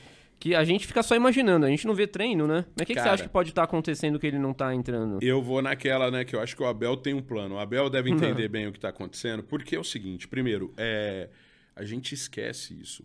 [0.45, 2.67] que a gente fica só imaginando, a gente não vê treino, né?
[2.77, 4.75] Mas o que, que, você acha que pode estar tá acontecendo que ele não está
[4.75, 5.19] entrando?
[5.23, 7.55] Eu vou naquela, né, que eu acho que o Abel tem um plano.
[7.55, 11.31] O Abel deve entender bem o que está acontecendo, porque é o seguinte: primeiro, é,
[11.75, 13.03] a gente esquece isso.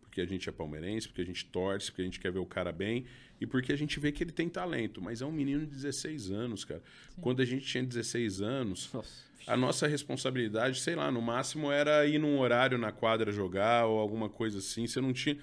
[0.00, 2.46] Porque a gente é palmeirense, porque a gente torce, porque a gente quer ver o
[2.46, 3.04] cara bem
[3.38, 5.02] e porque a gente vê que ele tem talento.
[5.02, 6.82] Mas é um menino de 16 anos, cara.
[7.14, 7.20] Sim.
[7.20, 8.90] Quando a gente tinha 16 anos.
[8.90, 13.86] Nossa a nossa responsabilidade, sei lá, no máximo era ir num horário na quadra jogar
[13.86, 14.86] ou alguma coisa assim.
[14.86, 15.36] Você não tinha.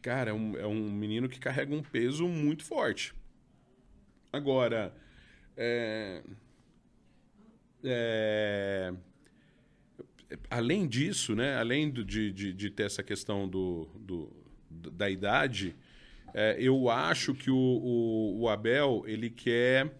[0.00, 3.14] Cara, é um, é um menino que carrega um peso muito forte.
[4.32, 4.94] Agora,
[5.56, 6.22] é,
[7.82, 8.92] é,
[10.50, 14.32] além disso, né, além de, de, de, ter essa questão do, do
[14.70, 15.74] da idade,
[16.34, 19.90] é, eu acho que o, o, o, Abel ele quer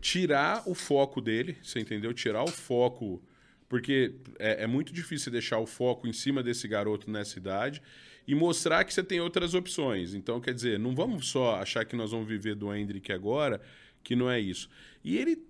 [0.00, 2.12] tirar o foco dele, você entendeu?
[2.12, 3.22] Tirar o foco,
[3.68, 7.80] porque é, é muito difícil deixar o foco em cima desse garoto nessa idade
[8.26, 10.14] e mostrar que você tem outras opções.
[10.14, 13.60] Então, quer dizer, não vamos só achar que nós vamos viver do Hendrick agora,
[14.02, 14.68] que não é isso.
[15.02, 15.42] E ele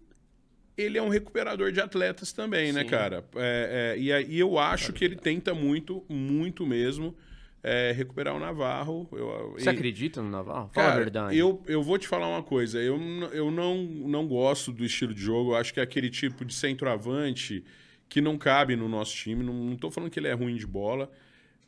[0.76, 2.84] ele é um recuperador de atletas também, né, Sim.
[2.86, 3.24] né, cara?
[3.36, 7.16] É, é, e, e eu acho que ele tenta muito, muito mesmo,
[7.62, 9.08] é, recuperar o Navarro.
[9.12, 10.70] Eu, Você e, acredita no Navarro?
[10.74, 11.38] Fala cara, a verdade.
[11.38, 12.78] Eu, eu vou te falar uma coisa.
[12.78, 13.00] Eu,
[13.32, 15.52] eu não, não gosto do estilo de jogo.
[15.52, 17.64] Eu acho que é aquele tipo de centroavante
[18.06, 19.42] que não cabe no nosso time.
[19.42, 21.10] Não, não tô falando que ele é ruim de bola.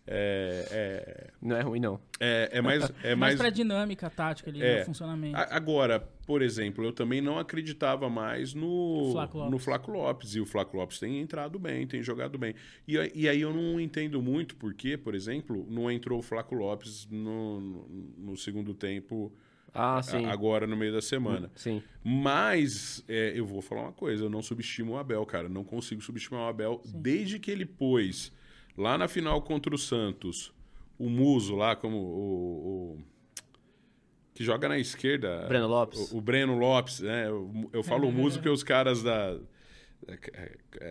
[0.09, 1.99] É, é, não é ruim, não.
[2.21, 2.85] É, é mais.
[3.03, 5.37] É mais, mais pra dinâmica tática ali, é, no funcionamento.
[5.37, 10.37] Agora, por exemplo, eu também não acreditava mais no Flaco no Flaco Lopes.
[10.37, 12.55] E o Flaco Lopes tem entrado bem, tem jogado bem.
[12.87, 17.09] E, e aí eu não entendo muito porque, por exemplo, não entrou o Flaco Lopes
[17.11, 17.89] no, no,
[18.19, 19.33] no segundo tempo.
[19.75, 20.25] Ah, sim.
[20.25, 21.51] Agora no meio da semana.
[21.57, 21.83] Sim.
[22.03, 25.49] Mas é, eu vou falar uma coisa: eu não subestimo o Abel, cara.
[25.49, 27.01] Não consigo subestimar o Abel sim.
[27.03, 28.33] desde que ele pôs
[28.77, 30.53] Lá na final contra o Santos,
[30.99, 32.99] o Muso lá, como o, o
[34.35, 35.47] que joga na esquerda.
[35.49, 36.13] Breno Lopes.
[36.13, 37.29] O, o Breno Lopes, né?
[37.29, 39.39] Eu, eu falo Muso porque os caras da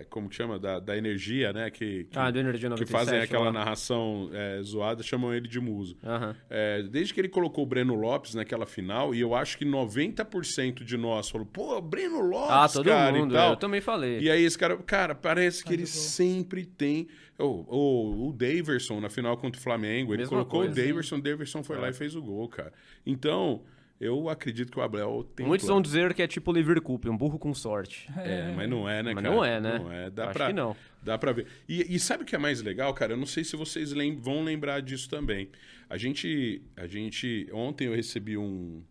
[0.09, 0.59] como que chama?
[0.59, 1.69] Da, da energia, né?
[1.69, 5.59] Que, que, ah, do Energia 97, que fazem aquela narração é, zoada, chamam ele de
[5.59, 5.97] muso.
[6.03, 6.35] Uhum.
[6.49, 10.83] É, desde que ele colocou o Breno Lopes naquela final, e eu acho que 90%
[10.83, 14.19] de nós falou, pô, Breno Lopes, ah, todo cara, mundo, eu também falei.
[14.19, 17.07] E aí esse cara, cara, parece que ele sempre tem...
[17.37, 21.17] O, o, o Daverson na final contra o Flamengo, ele Mesma colocou coisa, o Daverson,
[21.17, 22.71] o Daverson foi lá e fez o gol, cara.
[23.05, 23.61] Então...
[24.05, 25.45] Eu acredito que o Abel tem.
[25.45, 28.09] Muitos vão dizer que é tipo o Liverpool, um burro com sorte.
[28.17, 29.35] É, mas não é, né, mas cara?
[29.35, 29.79] Não é, né?
[29.79, 30.09] Não é.
[30.09, 30.75] Dá Acho pra, que não.
[31.03, 31.47] Dá pra ver.
[31.67, 33.13] E, e, sabe o que é mais legal, cara?
[33.13, 35.49] Eu não sei se vocês lem vão lembrar disso também.
[35.89, 36.61] A gente.
[36.75, 37.47] A gente.
[37.51, 38.81] Ontem eu recebi um.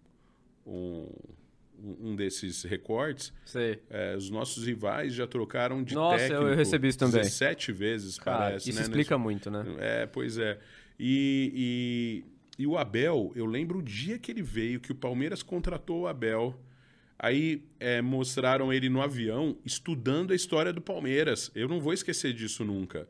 [0.67, 1.07] Um,
[2.01, 3.33] um desses recortes.
[3.45, 3.81] Sei.
[3.91, 6.45] É, os nossos rivais já trocaram de Nossa, técnico.
[6.45, 7.21] eu recebi isso também.
[7.21, 8.71] 17 vezes, cara, parece.
[8.71, 8.85] Isso né?
[8.85, 9.65] explica muito, né?
[9.79, 10.59] É, pois é.
[10.99, 12.25] E,
[12.59, 16.07] e o Abel, eu lembro o dia que ele veio, que o Palmeiras contratou o
[16.07, 16.59] Abel.
[17.19, 21.51] Aí é, mostraram ele no avião estudando a história do Palmeiras.
[21.55, 23.09] Eu não vou esquecer disso nunca.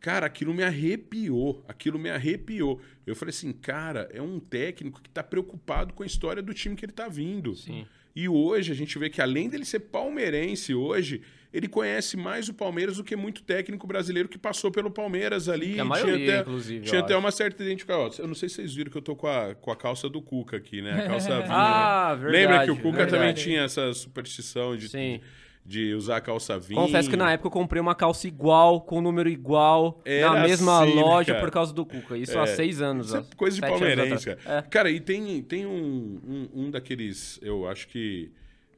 [0.00, 1.64] Cara, aquilo me arrepiou.
[1.68, 2.80] Aquilo me arrepiou.
[3.06, 6.76] Eu falei assim, cara, é um técnico que está preocupado com a história do time
[6.76, 7.54] que ele está vindo.
[7.54, 7.86] Sim.
[8.14, 11.22] E hoje a gente vê que além dele ser palmeirense hoje,
[11.52, 15.78] ele conhece mais o Palmeiras do que muito técnico brasileiro que passou pelo Palmeiras ali.
[15.78, 16.86] A maioria, tinha até, inclusive.
[16.86, 18.24] Tinha até uma certa identificação.
[18.24, 20.22] Eu não sei se vocês viram que eu tô com a, com a calça do
[20.22, 21.04] Cuca aqui, né?
[21.04, 21.46] A calça vinha.
[21.50, 22.32] ah, verdade.
[22.32, 23.10] Lembra que o Cuca verdade.
[23.10, 24.88] também tinha essa superstição de.
[24.88, 25.20] Sim
[25.64, 26.80] de usar calça vinho.
[26.80, 30.82] Confesso que na época eu comprei uma calça igual, com número igual, Era na mesma
[30.82, 31.40] assim, loja cara.
[31.44, 32.16] por causa do Cuca.
[32.16, 33.08] Isso é, há seis anos.
[33.08, 34.58] Isso é coisa de palmeirense, cara.
[34.58, 34.62] É.
[34.62, 37.38] Cara, e tem, tem um, um, um daqueles.
[37.42, 38.30] Eu acho que.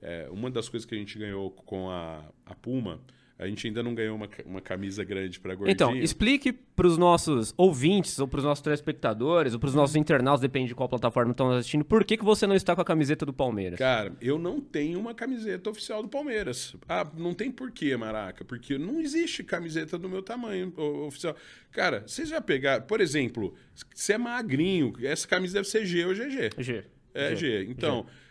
[0.04, 3.00] É, uma das coisas que a gente ganhou com a, a Puma
[3.36, 5.72] a gente ainda não ganhou uma, uma camisa grande para gordinho.
[5.72, 9.96] Então, explique para os nossos ouvintes, ou para os nossos telespectadores, ou para os nossos
[9.96, 12.84] internautas, depende de qual plataforma estão assistindo, por que, que você não está com a
[12.84, 13.78] camiseta do Palmeiras?
[13.78, 16.76] Cara, eu não tenho uma camiseta oficial do Palmeiras.
[16.88, 20.72] Ah, não tem porquê, Maraca, porque não existe camiseta do meu tamanho
[21.04, 21.34] oficial.
[21.72, 23.54] Cara, vocês já pegaram, por exemplo,
[23.94, 26.50] se é magrinho, essa camisa deve ser G ou GG.
[26.58, 26.84] G.
[27.12, 27.36] É G.
[27.36, 27.66] G.
[27.68, 28.06] Então.
[28.08, 28.23] G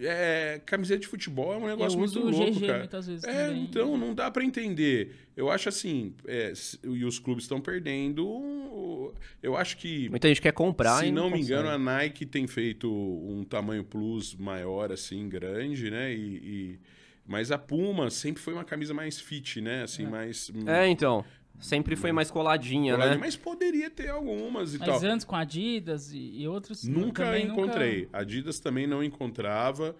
[0.00, 0.60] é.
[0.64, 2.78] camiseta de futebol é um negócio muito louco, GG cara.
[2.80, 3.62] Muitas vezes é, também.
[3.64, 5.14] então não dá para entender.
[5.36, 6.52] Eu acho assim, é,
[6.84, 9.12] e os clubes estão perdendo.
[9.42, 11.00] Eu acho que muita gente quer comprar.
[11.00, 11.52] Se não, não me consegue.
[11.52, 16.12] engano, a Nike tem feito um tamanho plus maior, assim, grande, né?
[16.12, 16.78] E, e...
[17.26, 19.82] mas a Puma sempre foi uma camisa mais fit, né?
[19.82, 20.08] Assim, É.
[20.08, 20.50] mais.
[20.66, 21.24] É, então.
[21.58, 23.20] Sempre foi mais coladinha, Coladinha, né?
[23.20, 25.10] Mas poderia ter algumas e Mas tal.
[25.10, 26.84] antes com Adidas e, e outros.
[26.84, 28.02] Nunca encontrei.
[28.04, 28.18] Nunca...
[28.18, 29.96] Adidas também não encontrava.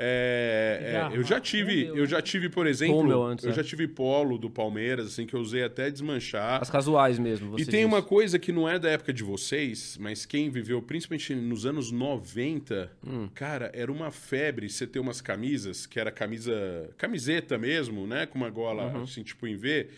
[0.00, 3.54] É, é, eu já tive, eu já tive, por exemplo, antes, eu é.
[3.54, 6.62] já tive polo do Palmeiras, assim que eu usei até desmanchar.
[6.62, 7.58] As casuais mesmo.
[7.58, 7.84] E tem disse.
[7.84, 11.90] uma coisa que não é da época de vocês, mas quem viveu principalmente nos anos
[11.90, 13.28] 90, Hum.
[13.34, 18.38] cara, era uma febre você ter umas camisas, que era camisa, camiseta mesmo, né, com
[18.38, 19.02] uma gola Uhum.
[19.02, 19.88] assim, tipo em V,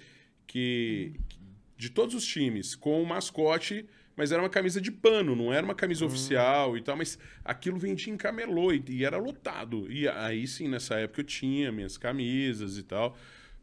[0.50, 1.12] que
[1.76, 3.86] de todos os times, com o mascote,
[4.16, 6.10] mas era uma camisa de pano, não era uma camisa Uhum.
[6.10, 9.90] oficial e tal, mas aquilo vendia em camelô e, e era lotado.
[9.90, 13.16] E aí sim, nessa época eu tinha minhas camisas e tal,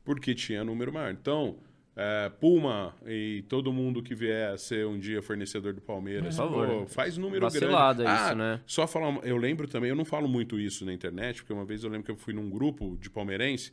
[0.03, 1.11] porque tinha número maior.
[1.11, 1.57] Então,
[1.95, 6.87] é, Puma e todo mundo que vier a ser um dia fornecedor do Palmeiras, pô,
[6.87, 8.19] faz número Vacilada grande.
[8.21, 8.61] isso, Ah, né?
[8.65, 11.83] Só falar, eu lembro também, eu não falo muito isso na internet, porque uma vez
[11.83, 13.71] eu lembro que eu fui num grupo de palmeirense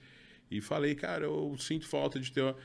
[0.50, 2.56] e falei, cara, eu sinto falta de ter uma...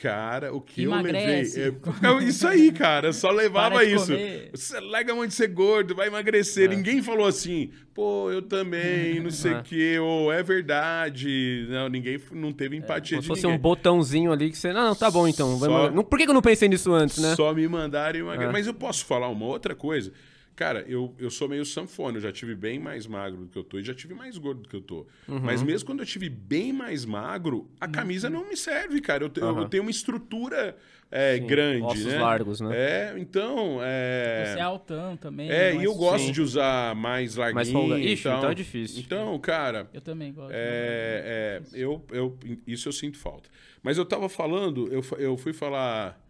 [0.00, 1.60] Cara, o que Emagrece.
[1.60, 2.10] eu levei.
[2.10, 3.12] É, é isso aí, cara.
[3.12, 4.06] Só levava isso.
[4.06, 4.48] comer.
[4.54, 6.70] Você larga a mão de ser gordo, vai emagrecer.
[6.70, 6.74] É.
[6.74, 9.62] Ninguém falou assim, pô, eu também, não sei o É.
[9.62, 11.66] quê, ou é verdade.
[11.68, 13.58] Não, ninguém não teve empatia Como de se fosse ninguém.
[13.58, 14.72] um botãozinho ali que você.
[14.72, 15.58] Não, não, tá bom então.
[15.58, 17.34] Só- por que que eu não pensei nisso antes, né?
[17.36, 18.48] Só me mandaram emagrecer.
[18.48, 18.52] É.
[18.52, 20.12] Mas eu posso falar uma outra coisa.
[20.60, 23.64] Cara, eu, eu sou meio sanfona, eu já tive bem mais magro do que eu
[23.64, 25.06] tô e já tive mais gordo do que eu tô.
[25.26, 25.40] Uhum.
[25.40, 27.92] Mas mesmo quando eu tive bem mais magro, a uhum.
[27.92, 29.24] camisa não me serve, cara.
[29.24, 29.60] Eu, uhum.
[29.60, 30.76] eu tenho uma estrutura
[31.10, 32.20] é, grande, Ossos né?
[32.20, 32.76] largos, né?
[32.76, 33.78] É, então...
[33.82, 34.52] É...
[34.52, 35.50] Você é altão também.
[35.50, 36.32] É, e eu gosto Sim.
[36.32, 37.54] de usar mais larguinho.
[37.54, 37.98] Mais folga...
[37.98, 39.00] Ixi, então, então é difícil.
[39.00, 39.88] Então, cara...
[39.94, 40.52] Eu também gosto.
[40.52, 43.48] É, é, eu, eu, isso eu sinto falta.
[43.82, 46.20] Mas eu tava falando, eu, eu fui falar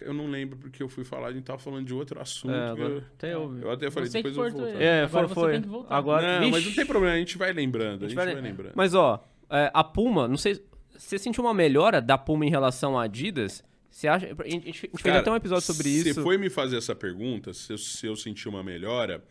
[0.00, 2.54] eu não lembro porque eu fui falar, a gente tava falando de outro assunto.
[2.54, 4.82] É, agora, eu, até eu, eu até falei, depois eu vou voltar.
[4.82, 5.84] É, agora foi, foi.
[5.88, 8.04] Agora, não, mas não tem problema, a gente vai lembrando.
[8.04, 8.72] A gente, a gente vai, vai, lembrando.
[8.74, 10.62] Mas ó, é, a Puma, não sei.
[10.96, 13.62] Você sentiu uma melhora da Puma em relação à Adidas?
[13.90, 14.26] Você acha.
[14.26, 16.14] A gente, a gente Cara, fez até um episódio sobre isso.
[16.14, 19.24] Você foi me fazer essa pergunta, se eu, se eu senti uma melhora.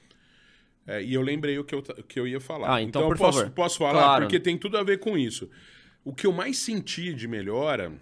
[0.87, 2.75] É, e eu lembrei o que eu, que eu ia falar.
[2.75, 3.53] Ah, então, então por posso, favor.
[3.53, 4.23] posso falar, claro.
[4.23, 5.49] porque tem tudo a ver com isso.
[6.03, 7.93] O que eu mais senti de melhora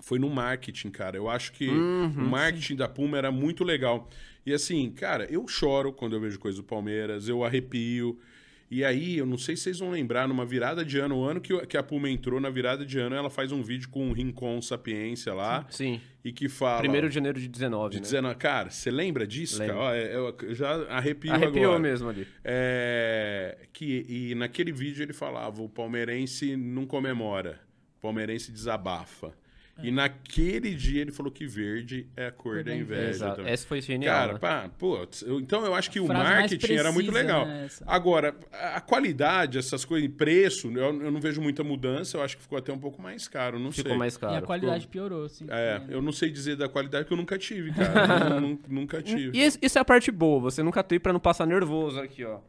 [0.00, 1.16] foi no marketing, cara.
[1.16, 2.76] Eu acho que uhum, o marketing sim.
[2.76, 4.08] da Puma era muito legal.
[4.44, 8.18] E assim, cara, eu choro quando eu vejo coisa do Palmeiras, eu arrepio.
[8.70, 11.40] E aí, eu não sei se vocês vão lembrar, numa virada de ano, o ano
[11.40, 14.12] que, que a Puma entrou, na virada de ano, ela faz um vídeo com o
[14.12, 15.66] Rincon Sapiência lá.
[15.70, 16.00] Sim.
[16.24, 16.88] E que fala.
[16.88, 17.90] 1 de janeiro de 19.
[17.90, 18.02] De né?
[18.02, 18.36] 19.
[18.36, 19.74] Cara, você lembra disso, Lembro.
[19.74, 19.86] cara?
[19.86, 21.78] Ó, é, eu já arrepio Arrepiou agora.
[21.80, 22.28] mesmo ali.
[22.44, 27.58] É, que, e naquele vídeo ele falava: o palmeirense não comemora,
[27.98, 29.34] o palmeirense desabafa.
[29.82, 33.10] E naquele dia ele falou que verde é a cor da inveja.
[33.10, 33.40] Exato.
[33.42, 34.14] Essa foi genial.
[34.14, 34.38] Cara, né?
[34.38, 37.46] pá, pô, eu, então eu acho que o marketing precisa, era muito legal.
[37.46, 42.36] Né, Agora, a qualidade, essas coisas, preço, eu, eu, não vejo muita mudança, eu acho
[42.36, 43.98] que ficou até um pouco mais caro, não ficou sei.
[43.98, 44.34] mais caro.
[44.34, 44.92] E a qualidade ficou...
[44.92, 45.46] piorou, sim.
[45.48, 48.36] É, eu não sei dizer da qualidade que eu nunca tive, cara.
[48.36, 49.36] eu, nunca tive.
[49.36, 52.40] E isso é a parte boa, você nunca teve para não passar nervoso aqui, ó.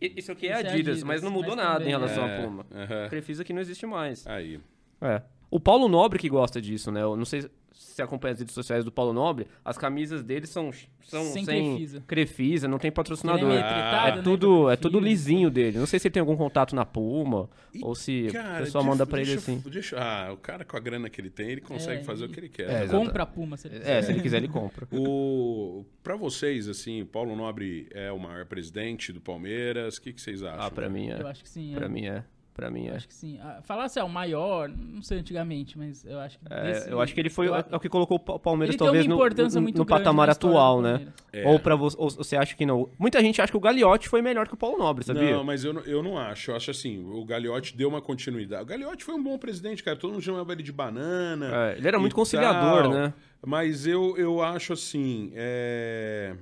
[0.00, 1.88] Isso aqui é, Adidas, é Adidas, mas não mudou mas nada também.
[1.88, 2.62] em relação é, à Puma.
[2.70, 3.08] Uh -huh.
[3.10, 4.26] Crefisa que não existe mais.
[4.26, 4.58] Aí.
[5.02, 5.22] É.
[5.50, 7.02] O Paulo Nobre que gosta disso, né?
[7.02, 7.42] Eu não sei
[7.80, 10.70] se você acompanha as redes sociais do Paulo Nobre, as camisas dele são,
[11.02, 12.04] são sem, sem crefisa.
[12.06, 12.68] crefisa.
[12.68, 13.52] não tem patrocinador.
[13.52, 15.78] É, ah, é tudo, é tudo lisinho dele.
[15.78, 18.84] Não sei se ele tem algum contato na Puma e, ou se cara, o pessoal
[18.84, 19.62] manda para ele assim.
[19.66, 22.28] Deixa, ah, o cara com a grana que ele tem, ele consegue é, fazer o
[22.28, 22.84] que ele quer.
[22.84, 23.98] É, compra a Puma, se ele quiser.
[23.98, 24.86] É, se ele quiser ele compra.
[24.92, 29.96] o para vocês assim, Paulo Nobre é o maior presidente do Palmeiras.
[29.96, 30.66] O que, que vocês acham?
[30.66, 31.20] Ah, para mim é.
[31.20, 31.72] Eu acho que sim.
[31.74, 32.24] Para mim é.
[32.60, 32.96] Pra mim, eu é.
[32.96, 33.38] Acho que sim.
[33.42, 36.44] Ah, falar assim, é o maior, não sei antigamente, mas eu acho que.
[36.50, 39.60] É, eu acho que ele foi o, o que colocou o Palmeiras talvez no, no,
[39.60, 41.06] no patamar atual, né?
[41.32, 41.48] É.
[41.48, 42.90] Ou, pra você, ou você acha que não?
[42.98, 45.32] Muita gente acha que o Gagliotti foi melhor que o Paulo Nobre, sabia?
[45.32, 46.50] Não, mas eu, eu não acho.
[46.50, 48.62] Eu acho assim, o Gagliotti deu uma continuidade.
[48.62, 49.96] O Gagliotti foi um bom presidente, cara.
[49.96, 51.70] Todo mundo chamava ele de banana.
[51.70, 52.92] É, ele era muito conciliador, tal.
[52.92, 53.14] né?
[53.42, 55.32] Mas eu, eu acho assim.
[55.34, 56.34] É...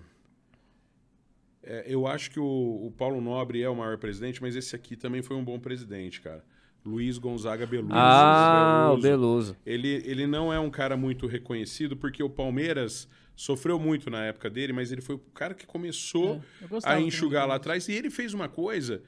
[1.71, 4.97] É, eu acho que o, o, Paulo Nobre é o maior presidente, mas esse aqui
[4.97, 6.43] também foi um bom presidente, cara.
[6.83, 7.93] Luiz Gonzaga Beluso.
[7.93, 8.99] Ah, Beluso.
[8.99, 9.57] o Beluso.
[9.67, 14.49] Ele, ele não é um cara muito reconhecido, porque o Palmeiras sofreu muito na época
[14.49, 17.87] dele, mas ele foi o cara que começou é, a enxugar lá atrás.
[17.87, 19.03] E ele fez uma coisa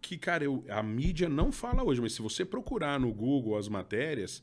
[0.00, 3.68] que, cara, eu, a mídia não fala hoje, mas se você procurar no Google as
[3.68, 4.42] matérias,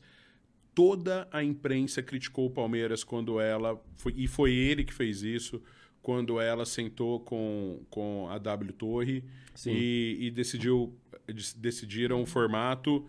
[0.74, 3.78] toda a imprensa criticou o Palmeiras quando ela.
[3.96, 5.60] Foi, e foi ele que fez isso
[6.08, 9.22] quando ela sentou com, com a W Torre
[9.66, 10.96] e, e, decidiu,
[11.54, 13.06] decidiram o formato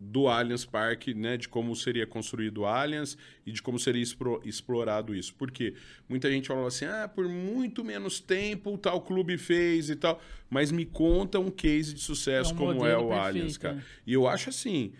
[0.00, 4.02] do Allianz Parque, né, de como seria construído o Allianz e de como seria
[4.46, 5.34] explorado isso.
[5.34, 5.74] Porque
[6.08, 10.18] muita gente falava assim, ah, por muito menos tempo tal clube fez e tal,
[10.48, 13.76] mas me conta um case de sucesso é um como é o perfeito, Allianz, cara.
[13.76, 13.82] É.
[14.06, 14.94] E eu acho assim,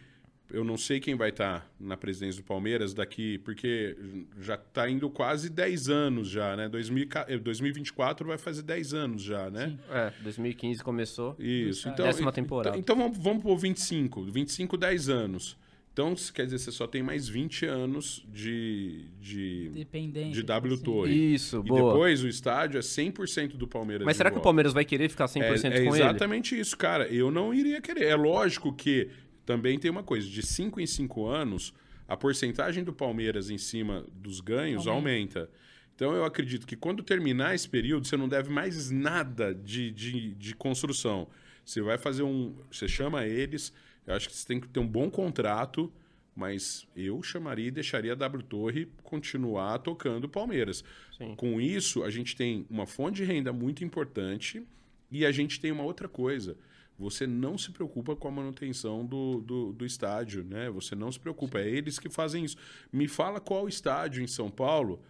[0.53, 3.97] eu não sei quem vai estar tá na presidência do Palmeiras daqui, porque
[4.41, 6.69] já está indo quase 10 anos já, né?
[6.69, 9.69] 2024 eh, vai fazer 10 anos já, né?
[9.69, 9.79] Sim.
[9.91, 11.35] É, 2015 começou.
[11.39, 11.89] Isso.
[11.89, 12.77] Então, décima temporada.
[12.77, 14.25] Então, então vamos, vamos por 25.
[14.25, 15.57] 25, 10 anos.
[15.93, 19.85] Então, quer dizer, você só tem mais 20 anos de, de,
[20.33, 20.83] de W assim.
[20.83, 21.35] Torre.
[21.35, 21.81] Isso, e boa.
[21.81, 24.07] E depois o estádio é 100% do Palmeiras.
[24.07, 26.03] Mas será que o Palmeiras vai querer ficar 100% é, é com ele?
[26.03, 27.07] É exatamente isso, cara.
[27.09, 28.05] Eu não iria querer.
[28.07, 29.11] É lógico que
[29.45, 31.75] também tem uma coisa, de 5 em 5 anos,
[32.07, 35.41] a porcentagem do Palmeiras em cima dos ganhos aumenta.
[35.41, 35.51] aumenta.
[35.95, 40.35] Então eu acredito que quando terminar esse período, você não deve mais nada de, de,
[40.35, 41.29] de construção.
[41.65, 42.55] Você vai fazer um.
[42.71, 43.73] Você chama eles,
[44.07, 45.93] eu acho que você tem que ter um bom contrato,
[46.35, 50.83] mas eu chamaria e deixaria a W Torre continuar tocando o Palmeiras.
[51.17, 51.35] Sim.
[51.37, 54.63] Com isso, a gente tem uma fonte de renda muito importante
[55.11, 56.57] e a gente tem uma outra coisa
[56.99, 60.71] você não se preocupa com a manutenção do, do, do estádio, né?
[60.71, 62.57] Você não se preocupa, é eles que fazem isso.
[62.93, 65.03] Me fala qual estádio em São Paulo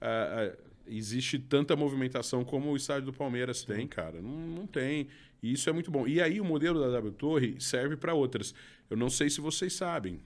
[0.00, 3.66] uh, uh, existe tanta movimentação como o estádio do Palmeiras Sim.
[3.66, 4.20] tem, cara.
[4.20, 5.08] Não, não tem.
[5.42, 6.06] E isso é muito bom.
[6.06, 8.54] E aí o modelo da W Torre serve para outras.
[8.88, 10.20] Eu não sei se vocês sabem,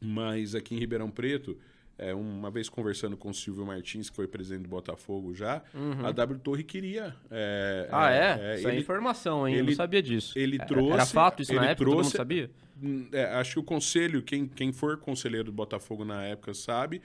[0.00, 1.56] mas aqui em Ribeirão Preto
[1.98, 6.04] é, uma vez conversando com o Silvio Martins, que foi presidente do Botafogo já, uhum.
[6.04, 7.14] a W Torre queria.
[7.30, 8.16] É, ah, é?
[8.16, 8.54] é?
[8.56, 9.54] Isso é ele, é informação, hein?
[9.54, 10.38] Ele, Eu não sabia disso.
[10.38, 10.92] Ele trouxe.
[10.92, 11.76] Era fato isso na época?
[11.76, 12.50] Trouxe, todo mundo sabia?
[12.82, 17.00] Hum, é, acho que o conselho, quem, quem for conselheiro do Botafogo na época sabe,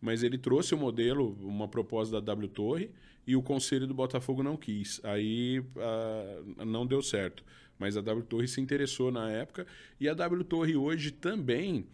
[0.00, 2.90] mas ele trouxe o modelo, uma proposta da W Torre,
[3.26, 5.00] e o conselho do Botafogo não quis.
[5.04, 7.44] Aí uh, não deu certo.
[7.78, 9.66] Mas a W Torre se interessou na época,
[9.98, 11.86] e a W Torre hoje também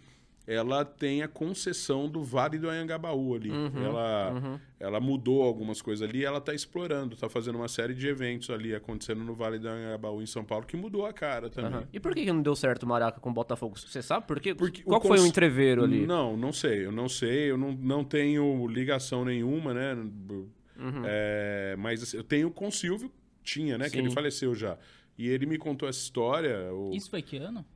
[0.49, 3.51] ela tem a concessão do Vale do Anhangabaú ali.
[3.51, 4.61] Uhum, ela, uhum.
[4.81, 8.75] ela mudou algumas coisas ali, ela está explorando, está fazendo uma série de eventos ali
[8.75, 11.81] acontecendo no Vale do Anhangabaú em São Paulo que mudou a cara também.
[11.81, 11.87] Uhum.
[11.93, 13.79] E por que não deu certo o Maraca com o Botafogo?
[13.79, 14.55] Você sabe por quê?
[14.55, 16.07] Porque Qual foi o entreveiro ali?
[16.07, 16.87] Não, não sei.
[16.87, 17.51] Eu não sei.
[17.51, 19.95] Eu não, não tenho ligação nenhuma, né?
[19.95, 21.03] Uhum.
[21.05, 23.85] É, mas assim, eu tenho com o Silvio, tinha, né?
[23.85, 23.91] Sim.
[23.91, 24.79] Que ele faleceu já.
[25.19, 26.73] E ele me contou essa história.
[26.73, 26.91] O...
[26.95, 27.67] Isso foi que ano?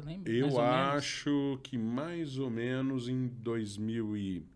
[0.00, 0.32] Você lembra?
[0.32, 4.46] Eu acho que mais ou menos em 2000 e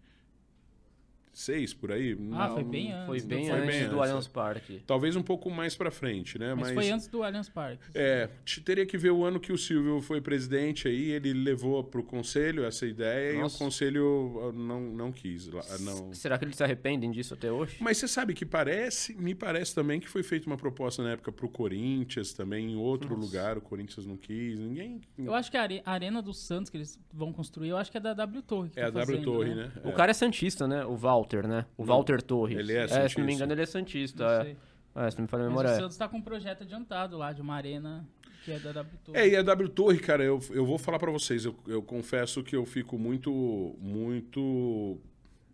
[1.34, 2.12] seis por aí.
[2.32, 3.06] Ah, não, foi bem antes.
[3.06, 4.82] Foi bem, foi antes, bem do Allianz Parque.
[4.86, 6.54] Talvez um pouco mais para frente, né?
[6.54, 7.82] Mas, Mas, foi antes do Allianz Parque.
[7.94, 8.28] É,
[8.64, 12.04] teria que ver o ano que o Silvio foi presidente aí, ele levou para o
[12.04, 13.54] conselho essa ideia Nossa.
[13.54, 15.48] e o conselho ah, não, não quis.
[15.80, 16.14] Não...
[16.14, 17.76] Será que eles se arrependem disso até hoje?
[17.80, 21.32] Mas você sabe que parece, me parece também que foi feita uma proposta na época
[21.32, 23.20] para o Corinthians também, em outro Nossa.
[23.20, 25.00] lugar, o Corinthians não quis, ninguém...
[25.18, 28.00] Eu acho que a Arena dos Santos que eles vão construir, eu acho que é
[28.00, 28.70] da W Torre.
[28.76, 29.72] é a tá W Torre, né?
[29.74, 29.82] né?
[29.84, 30.84] O cara é Santista, né?
[30.84, 31.23] O Val.
[31.24, 31.66] Walter, né?
[31.76, 32.58] O não, Walter Torres.
[32.58, 32.98] Ele é Santista.
[32.98, 34.24] É, se não me engano, ele é Santista.
[34.46, 35.06] É.
[35.06, 35.10] é.
[35.10, 35.70] se não me falha a memória.
[35.70, 38.06] Mas o Santos tá com um projeto adiantado lá, de uma arena
[38.44, 39.18] que é da W Torre.
[39.18, 42.42] É, e a W Torre, cara, eu, eu vou falar para vocês, eu, eu confesso
[42.42, 44.98] que eu fico muito, muito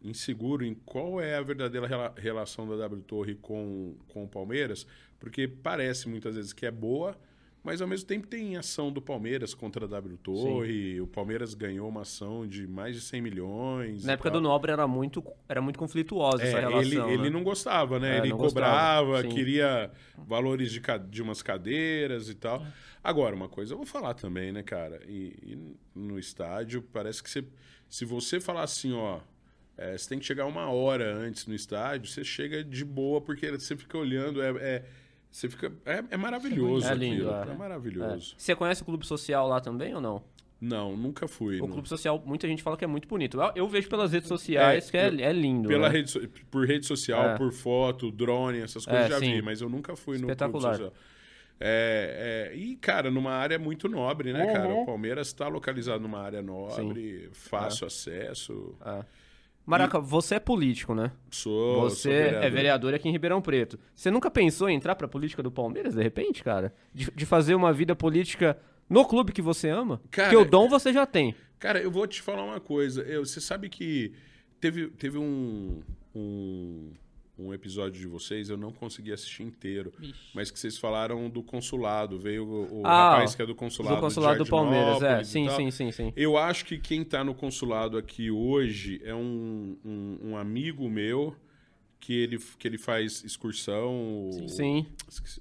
[0.02, 4.86] inseguro em qual é a verdadeira rela relação da W Torre com, com o Palmeiras,
[5.20, 7.16] porque parece muitas vezes que é boa,
[7.62, 10.94] mas ao mesmo tempo tem ação do Palmeiras contra a W Torre.
[10.94, 11.00] Sim.
[11.00, 14.04] O Palmeiras ganhou uma ação de mais de 100 milhões.
[14.04, 14.40] Na época tal.
[14.40, 16.80] do Nobre era muito, era muito conflituosa é, essa relação.
[16.80, 17.12] Ele, né?
[17.12, 18.16] ele não gostava, né?
[18.16, 19.90] É, ele cobrava, queria
[20.26, 22.64] valores de, de umas cadeiras e tal.
[23.04, 25.02] Agora, uma coisa eu vou falar também, né, cara?
[25.06, 27.44] E, e no estádio, parece que você,
[27.88, 29.20] se você falar assim, ó.
[29.76, 33.50] É, você tem que chegar uma hora antes no estádio, você chega de boa, porque
[33.50, 34.42] você fica olhando.
[34.42, 34.84] é, é
[35.30, 35.72] você fica.
[35.84, 36.86] É, é maravilhoso.
[36.86, 37.30] É lindo.
[37.30, 37.50] É.
[37.50, 38.34] é maravilhoso.
[38.36, 38.40] É.
[38.40, 40.22] Você conhece o clube social lá também ou não?
[40.60, 41.58] Não, nunca fui.
[41.58, 41.72] O não.
[41.72, 43.40] clube social, muita gente fala que é muito bonito.
[43.40, 45.68] Eu, eu vejo pelas redes sociais é, que é, é lindo.
[45.68, 45.98] Pela né?
[45.98, 47.36] rede, por rede social, é.
[47.36, 49.36] por foto, drone, essas coisas já sim.
[49.36, 50.92] vi, mas eu nunca fui no clube social.
[51.62, 54.52] É, é, e, cara, numa área muito nobre, né, uhum.
[54.52, 54.74] cara?
[54.74, 57.28] O Palmeiras está localizado numa área nobre, sim.
[57.32, 58.74] fácil acesso.
[58.84, 59.04] É.
[59.70, 60.00] Maraca, e...
[60.00, 61.12] você é político, né?
[61.30, 61.82] Sou.
[61.82, 62.44] Você sou vereador.
[62.44, 63.78] é vereador aqui em Ribeirão Preto.
[63.94, 66.74] Você nunca pensou em entrar pra política do Palmeiras, de repente, cara?
[66.92, 70.00] De, de fazer uma vida política no clube que você ama?
[70.10, 71.34] Cara, Porque o dom você já tem.
[71.58, 73.02] Cara, eu vou te falar uma coisa.
[73.02, 74.12] Eu, você sabe que
[74.60, 75.80] teve, teve um,
[76.14, 76.90] um
[77.40, 79.92] um episódio de vocês, eu não consegui assistir inteiro.
[80.34, 82.18] Mas que vocês falaram do consulado.
[82.18, 83.96] Veio o, o ah, rapaz que é do consulado.
[83.96, 85.24] Do consulado do Palmeiras, é.
[85.24, 86.12] Sim, sim, sim, sim.
[86.16, 91.34] Eu acho que quem está no consulado aqui hoje é um, um, um, amigo meu
[91.98, 94.30] que ele, que ele faz excursão.
[94.48, 94.86] Sim.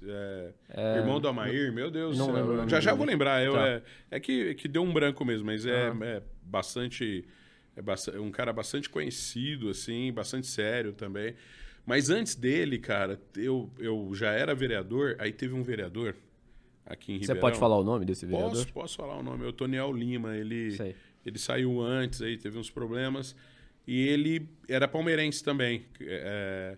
[0.02, 2.16] É, é, irmão do Amair, meu Deus.
[2.16, 3.42] Não lembro, já já vou lembrar.
[3.44, 3.68] Eu, tá.
[3.68, 7.24] é, é que, que deu um branco mesmo, mas é, é bastante.
[8.12, 11.34] É um cara bastante conhecido, assim, bastante sério também.
[11.86, 16.14] Mas antes dele, cara, eu, eu já era vereador, aí teve um vereador
[16.86, 17.34] aqui em Ribeirão.
[17.34, 18.50] Você pode falar o nome desse vereador?
[18.50, 19.44] Posso, posso falar o nome.
[19.44, 20.36] É o Toniel Lima.
[20.36, 20.76] Ele,
[21.24, 23.34] ele saiu antes, aí teve uns problemas.
[23.86, 25.84] E ele era palmeirense também.
[26.00, 26.76] É,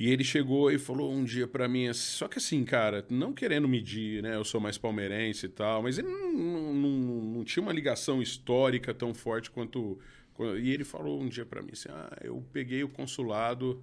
[0.00, 3.68] e ele chegou e falou um dia para mim, só que assim, cara, não querendo
[3.68, 4.34] medir, né?
[4.34, 8.22] Eu sou mais palmeirense e tal, mas ele não, não, não, não tinha uma ligação
[8.22, 9.98] histórica tão forte quanto
[10.58, 13.82] e ele falou um dia para mim assim: ah, eu peguei o consulado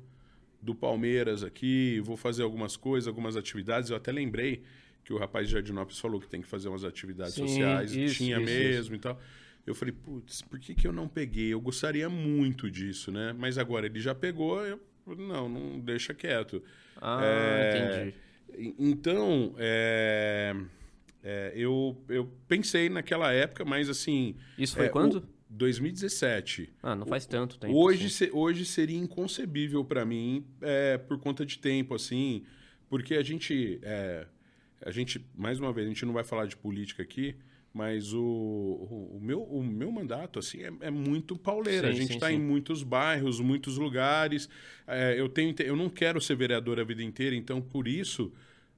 [0.61, 3.89] do Palmeiras aqui, vou fazer algumas coisas, algumas atividades.
[3.89, 4.63] Eu até lembrei
[5.03, 8.15] que o rapaz de Jardinópolis falou que tem que fazer umas atividades Sim, sociais, isso,
[8.15, 8.95] tinha isso, mesmo isso.
[8.95, 9.19] e tal.
[9.65, 11.53] Eu falei, putz, por que, que eu não peguei?
[11.53, 13.33] Eu gostaria muito disso, né?
[13.37, 14.79] Mas agora ele já pegou, eu,
[15.17, 16.63] não, não deixa quieto.
[17.01, 18.11] Ah, é,
[18.49, 18.75] entendi.
[18.79, 20.55] Então, é,
[21.23, 24.35] é, eu, eu pensei naquela época, mas assim.
[24.57, 25.17] Isso foi é, quando?
[25.17, 26.73] O, 2017.
[26.81, 27.73] Ah, não faz tanto tempo.
[27.73, 28.25] Hoje, assim.
[28.25, 32.43] se, hoje seria inconcebível para mim é, por conta de tempo, assim,
[32.89, 34.27] porque a gente, é,
[34.81, 37.35] a gente, mais uma vez, a gente não vai falar de política aqui,
[37.73, 41.87] mas o, o, o meu, o meu mandato assim é, é muito pauleira.
[41.87, 44.49] Sim, a gente está em muitos bairros, muitos lugares.
[44.87, 48.33] É, eu tenho, eu não quero ser vereador a vida inteira, então por isso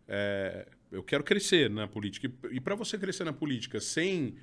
[0.07, 2.29] é, eu quero crescer na política.
[2.51, 4.35] E, e para você crescer na política sem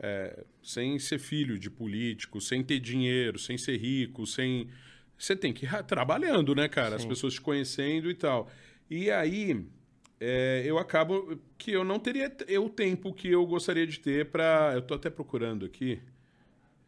[0.00, 4.68] é, sem ser filho de político, sem ter dinheiro, sem ser rico, sem.
[5.16, 6.90] Você tem que ir trabalhando, né, cara?
[6.90, 6.96] Sim.
[6.96, 8.48] As pessoas te conhecendo e tal.
[8.88, 9.64] E aí,
[10.20, 14.72] é, eu acabo que eu não teria o tempo que eu gostaria de ter para.
[14.74, 16.00] Eu tô até procurando aqui.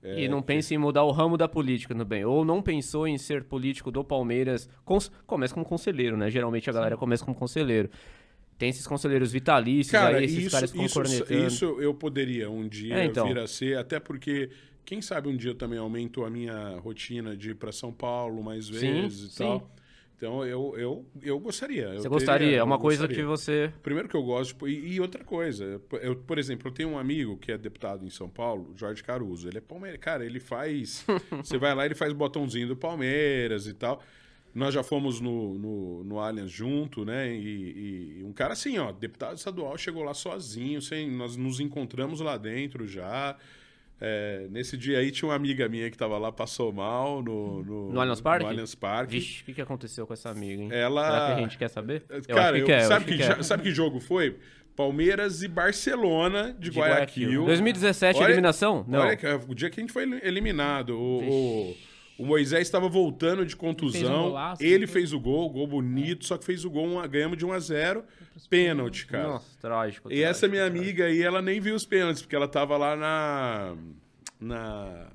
[0.02, 2.24] É, e não pensa em mudar o ramo da política também.
[2.24, 4.68] Ou não pensou em ser político do Palmeiras.
[4.84, 5.12] Cons...
[5.26, 6.30] Começa como conselheiro, né?
[6.30, 7.00] Geralmente a galera Sim.
[7.00, 7.90] começa como conselheiro.
[8.60, 12.94] Tem esses conselheiros vitalícios Cara, aí, esses isso, caras isso, isso eu poderia um dia
[12.94, 13.26] é, então.
[13.26, 14.50] vir a ser, até porque
[14.84, 18.42] quem sabe um dia eu também aumento a minha rotina de ir para São Paulo
[18.42, 19.44] mais vezes sim, e sim.
[19.44, 19.70] tal.
[20.14, 21.94] Então eu, eu, eu gostaria.
[21.94, 22.48] Você eu gostaria?
[22.48, 23.22] Teria, é uma coisa gostaria.
[23.24, 23.72] que você.
[23.82, 24.68] Primeiro que eu gosto.
[24.68, 28.10] E, e, outra coisa, eu, por exemplo, eu tenho um amigo que é deputado em
[28.10, 29.48] São Paulo, Jorge Caruso.
[29.48, 29.98] Ele é Palmeiras.
[29.98, 31.06] Cara, ele faz.
[31.42, 34.02] você vai lá, ele faz botãozinho do Palmeiras e tal.
[34.54, 37.32] Nós já fomos no, no, no Allianz junto, né?
[37.32, 42.20] E, e, um cara assim, ó, deputado estadual chegou lá sozinho, sem, nós nos encontramos
[42.20, 43.36] lá dentro já.
[44.00, 47.92] É, nesse dia aí tinha uma amiga minha que estava lá, passou mal no, no,
[47.92, 48.44] no Allianz Parque.
[48.44, 49.12] No Allianz Parque.
[49.12, 50.68] Vixe, o que, que aconteceu com essa amiga, hein?
[50.72, 51.04] Ela...
[51.04, 52.04] Será que a gente quer saber?
[52.08, 54.36] Eu cara, que eu, quer, sabe, que, que sabe que jogo foi?
[54.74, 57.28] Palmeiras e Barcelona de, de Guayaquil.
[57.28, 57.44] Guayaquil.
[57.44, 58.84] 2017, olha, eliminação?
[58.88, 59.00] Não.
[59.00, 60.98] Olha, o dia que a gente foi eliminado.
[60.98, 61.76] O,
[62.22, 64.26] o, Moisés estava voltando de contusão.
[64.26, 67.46] Um golaço, ele fez o gol, gol bonito, só que fez o gol, ganhamos de
[67.46, 68.04] 1 a 0
[68.48, 69.28] pênalti, cara.
[69.28, 70.08] Nossa, trágico.
[70.08, 70.84] E trágico, essa minha trágico.
[70.84, 73.76] amiga aí, ela nem viu os pênaltis, porque ela tava lá na.
[74.40, 75.06] na.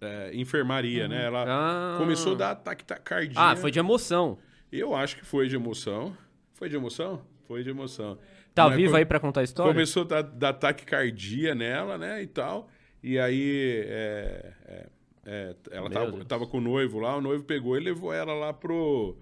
[0.00, 1.16] É, enfermaria, né?
[1.16, 1.20] uhum.
[1.20, 1.26] né?
[1.26, 1.98] Ela ah.
[1.98, 3.38] começou a dar ataque cardíaco.
[3.38, 4.38] Ah, foi de emoção.
[4.72, 6.16] Eu acho que foi de emoção.
[6.54, 7.22] Foi de emoção?
[7.46, 8.18] Foi de emoção.
[8.54, 9.72] Tá Mas, vivo aí para contar a história?
[9.72, 12.22] Começou a dar, dar ataque cardíaco nela, né?
[12.22, 12.68] E tal.
[13.02, 13.84] E aí.
[13.86, 14.86] É, é,
[15.24, 18.52] é, ela tava, tava, com o noivo lá, o noivo pegou e levou ela lá
[18.52, 19.16] pro.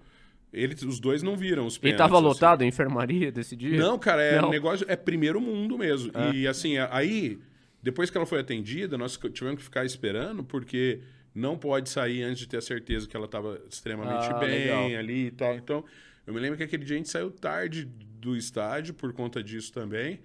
[0.51, 1.95] Eles, os dois não viram os pênaltis.
[1.95, 2.25] E tava assim.
[2.25, 3.77] lotado a enfermaria desse dia?
[3.77, 4.49] Não, cara, é não.
[4.49, 4.85] negócio.
[4.89, 6.11] É primeiro mundo mesmo.
[6.17, 6.31] É.
[6.35, 7.39] E assim, aí,
[7.83, 11.01] depois que ela foi atendida, nós tivemos que ficar esperando, porque
[11.35, 14.85] não pode sair antes de ter a certeza que ela estava extremamente ah, bem legal.
[14.99, 15.55] ali e tal.
[15.55, 15.85] Então,
[16.25, 19.71] eu me lembro que aquele dia a gente saiu tarde do estádio por conta disso
[19.71, 20.19] também.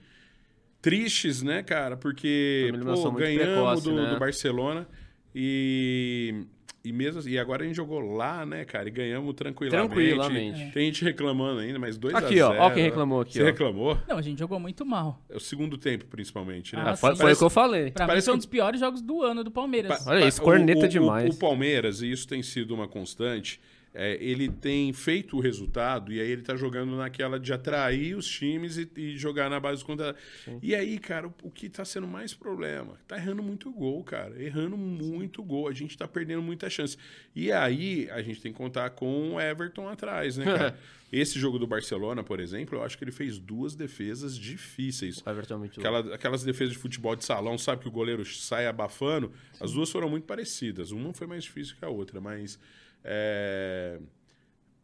[0.81, 1.97] Tristes, né, cara?
[1.97, 4.11] Porque pô, ganhamos precoce, do, né?
[4.11, 4.89] do Barcelona.
[5.35, 6.45] E,
[6.85, 8.89] e mesmo assim, e agora a gente jogou lá, né, cara?
[8.89, 9.89] E ganhamos tranquilamente.
[9.89, 10.73] Tranquilamente.
[10.73, 13.33] Tem gente reclamando ainda, mas 2 Aqui, a 0, ó, ó quem reclamou aqui.
[13.33, 13.47] Você ó.
[13.47, 13.99] reclamou?
[14.07, 15.21] Não, a gente jogou muito mal.
[15.29, 16.83] É o segundo tempo, principalmente, né?
[16.87, 17.91] Ah, foi, foi o que eu falei.
[17.91, 20.05] Pra Parece mim, foi um dos piores jogos do ano do Palmeiras.
[20.05, 21.31] Pa Olha isso, corneta o, o, demais.
[21.31, 23.61] O, o Palmeiras, e isso tem sido uma constante,
[23.95, 28.27] é, ele tem feito o resultado e aí ele tá jogando naquela de atrair os
[28.27, 30.17] times e, e jogar na base contra.
[30.45, 30.59] Sim.
[30.61, 32.99] E aí, cara, o, o, que tá sendo mais problema?
[33.07, 34.43] Tá errando muito gol, cara.
[34.43, 35.69] Errando muito gol.
[35.69, 36.97] A gente tá perdendo muita chance.
[37.37, 40.79] E aí a gente tem que contar com o Everton atrás, né, cara?
[41.13, 45.23] Esse jogo do Barcelona, por exemplo, eu acho que ele fez duas defesas difíceis.
[45.25, 48.25] O Everton é muito Aquela, Aquelas defesas de futebol de salão, sabe que o goleiro
[48.25, 49.31] sai abafando?
[49.61, 50.91] As duas foram muito parecidas.
[50.91, 52.59] Uma foi mais difícil que a outra, mas
[53.05, 53.99] é...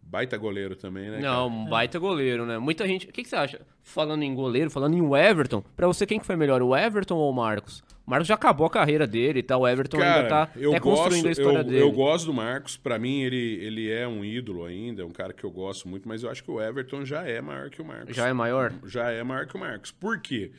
[0.02, 1.20] Baita goleiro também, né?
[1.20, 1.70] Não, cara?
[1.70, 2.58] baita goleiro, né?
[2.58, 3.06] Muita gente.
[3.06, 3.60] O que, que, você acha?
[3.80, 7.30] Falando em goleiro, falando em Everton, pra você quem que foi melhor, o Everton ou
[7.30, 7.80] o Marcos?
[8.04, 10.72] O Marcos já acabou a carreira dele e tal, o Everton cara, ainda tá eu
[10.72, 11.82] gosto, construindo a história eu, dele.
[11.82, 15.32] Eu gosto do Marcos, pra mim ele, ele é um ídolo ainda, é um cara
[15.32, 17.84] que eu gosto muito, mas eu acho que o Everton já é maior que o
[17.84, 18.16] Marcos.
[18.16, 18.72] Já é maior?
[18.84, 19.92] Já é maior que o Marcos.
[19.92, 20.50] Por quê?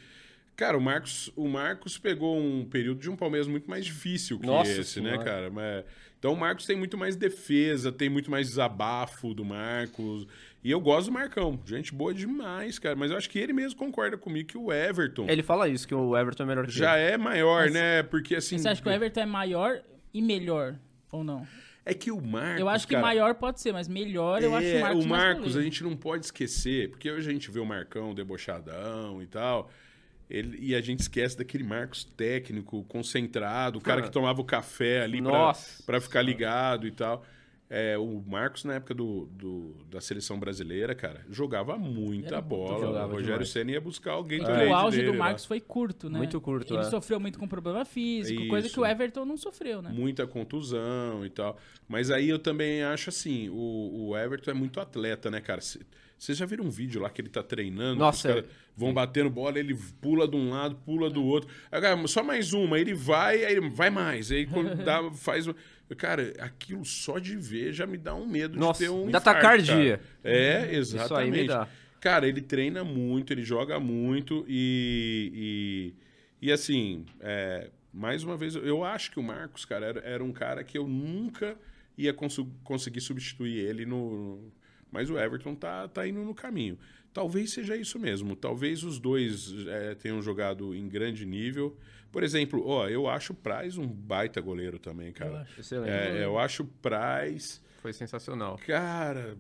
[0.56, 4.46] Cara, o Marcos, o Marcos pegou um período de um Palmeiras muito mais difícil que
[4.46, 5.18] Nossa esse, né, senhora.
[5.18, 5.50] né, cara?
[5.50, 5.84] Mas
[6.22, 10.28] então o Marcos tem muito mais defesa, tem muito mais desabafo do Marcos.
[10.64, 11.60] E eu gosto do Marcão.
[11.66, 12.96] Gente boa demais, cara.
[12.96, 15.26] Mas eu acho que ele mesmo concorda comigo que o Everton.
[15.28, 17.14] Ele fala isso, que o Everton é melhor que Já ele.
[17.14, 18.04] é maior, Mas, né?
[18.04, 18.60] Porque assim.
[18.60, 19.82] Você acha que o Everton é maior
[20.14, 20.76] e melhor?
[21.12, 21.48] Ou não?
[21.84, 22.60] É que o Marcos.
[22.60, 25.06] Eu acho que cara, maior pode ser, mas melhor eu é, acho o Marcos.
[25.06, 29.24] O Marcos, a gente não pode esquecer, porque hoje a gente vê o Marcão debochadão
[29.24, 29.72] e tal.
[30.32, 35.02] Ele, e a gente esquece daquele Marcos técnico, concentrado, o cara que tomava o café
[35.02, 35.22] ali
[35.86, 37.24] para ficar ligado e tal.
[37.74, 42.86] É, o Marcos, na época do, do, da seleção brasileira, cara, jogava muita bola.
[42.86, 44.68] Jogava o Rogério Senna ia buscar alguém é.
[44.68, 45.48] O auge do Marcos lá.
[45.48, 46.18] foi curto, né?
[46.18, 46.74] Muito curto.
[46.74, 46.90] Ele é.
[46.90, 48.50] sofreu muito com problema físico, Isso.
[48.50, 49.90] coisa que o Everton não sofreu, né?
[49.90, 51.58] Muita contusão e tal.
[51.88, 55.62] Mas aí eu também acho assim: o, o Everton é muito atleta, né, cara?
[56.22, 57.98] Vocês já viram um vídeo lá que ele tá treinando?
[57.98, 58.94] Nossa, os caras vão Sim.
[58.94, 61.50] batendo bola, ele pula de um lado, pula do outro.
[61.72, 64.32] Aí, cara, só mais uma, ele vai, aí vai mais.
[64.32, 65.48] Aí quando dá, faz.
[65.98, 69.10] Cara, aquilo só de ver já me dá um medo Nossa, de ter um.
[69.10, 70.00] Dá tacardia.
[70.24, 71.06] É, exatamente.
[71.06, 71.68] Isso aí me dá.
[72.00, 75.96] Cara, ele treina muito, ele joga muito e.
[76.40, 80.24] E, e assim, é, mais uma vez, eu acho que o Marcos, cara, era, era
[80.24, 81.58] um cara que eu nunca
[81.98, 84.52] ia cons conseguir substituir ele no
[84.92, 86.78] mas o Everton tá, tá indo no caminho.
[87.14, 88.36] Talvez seja isso mesmo.
[88.36, 91.78] Talvez os dois é, tenham jogado em grande nível.
[92.12, 95.32] Por exemplo, ó, eu acho o Praz um baita goleiro também, cara.
[95.32, 95.90] Eu acho, Excelente.
[95.90, 97.62] É, eu acho o Praz.
[97.82, 98.60] Foi sensacional.
[98.66, 99.36] Cara.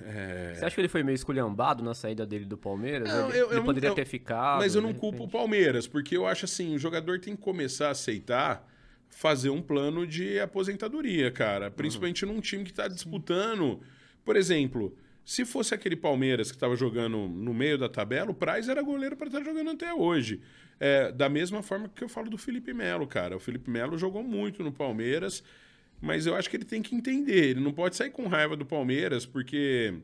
[0.00, 0.54] É...
[0.54, 3.08] Você acha que ele foi meio esculhambado na saída dele do Palmeiras?
[3.08, 4.60] Não, ele, eu, ele eu poderia não, ter ficado.
[4.60, 7.88] Mas eu não culpo o Palmeiras, porque eu acho assim: o jogador tem que começar
[7.88, 8.66] a aceitar
[9.10, 11.70] fazer um plano de aposentadoria, cara.
[11.70, 12.34] Principalmente uhum.
[12.34, 13.80] num time que está disputando.
[14.24, 18.68] Por exemplo, se fosse aquele Palmeiras que estava jogando no meio da tabela, o Praz
[18.68, 20.40] era goleiro para estar tá jogando até hoje.
[20.80, 23.36] É, da mesma forma que eu falo do Felipe Melo, cara.
[23.36, 25.44] O Felipe Melo jogou muito no Palmeiras,
[26.00, 27.50] mas eu acho que ele tem que entender.
[27.50, 29.94] Ele não pode sair com raiva do Palmeiras, porque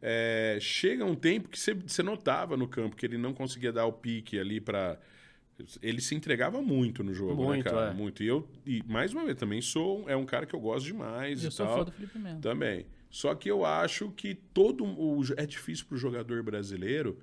[0.00, 3.92] é, chega um tempo que você notava no campo que ele não conseguia dar o
[3.92, 4.98] pique ali para
[5.80, 7.90] ele se entregava muito no jogo, né, muito, né, cara?
[7.90, 7.94] É.
[7.94, 8.22] Muito.
[8.22, 10.04] E eu, e mais uma vez, também sou.
[10.08, 11.44] É um cara que eu gosto demais.
[11.44, 12.40] Eu sou tal, fã do Felipe Melo.
[12.40, 12.86] Também.
[13.14, 14.84] Só que eu acho que todo.
[14.84, 17.16] O, é difícil para o jogador brasileiro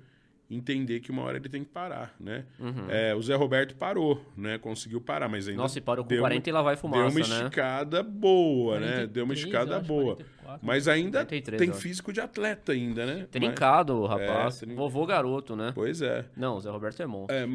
[0.54, 2.44] entender que uma hora ele tem que parar, né?
[2.58, 2.90] Uhum.
[2.90, 4.58] É, o Zé Roberto parou, né?
[4.58, 5.60] Conseguiu parar, mas ainda...
[5.60, 7.42] Nossa, e parou com 40 e lá vai fumaça, Deu uma né?
[7.42, 9.06] esticada boa, 43, né?
[9.06, 10.16] Deu uma esticada boa.
[10.16, 13.26] 44, mas ainda 43, tem físico de atleta ainda, né?
[13.30, 14.10] Trincado, mas...
[14.10, 14.62] rapaz.
[14.62, 15.72] É, Vovô garoto, né?
[15.74, 16.24] Pois é.
[16.36, 17.36] Não, o Zé Roberto é monstro.
[17.36, 17.46] É,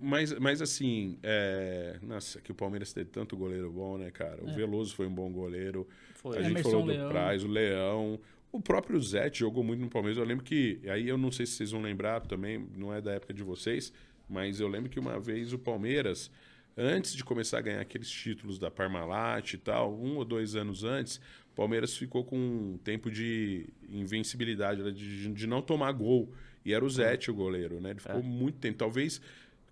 [0.00, 1.96] mas, mas assim, é...
[2.02, 4.42] nossa, que o Palmeiras teve tanto goleiro bom, né, cara?
[4.44, 4.52] O é.
[4.52, 5.86] Veloso foi um bom goleiro.
[6.14, 6.38] Foi.
[6.38, 7.08] A gente Emerson falou do Leão.
[7.08, 8.20] Praz, o Leão...
[8.52, 10.18] O próprio Zete jogou muito no Palmeiras.
[10.18, 10.78] Eu lembro que.
[10.86, 13.92] Aí eu não sei se vocês vão lembrar também, não é da época de vocês,
[14.28, 16.30] mas eu lembro que uma vez o Palmeiras,
[16.76, 20.84] antes de começar a ganhar aqueles títulos da Parmalat e tal, um ou dois anos
[20.84, 21.16] antes,
[21.50, 26.30] o Palmeiras ficou com um tempo de invencibilidade, de, de não tomar gol.
[26.64, 27.90] E era o Zete o goleiro, né?
[27.90, 28.22] Ele ficou é.
[28.22, 28.78] muito tempo.
[28.78, 29.20] Talvez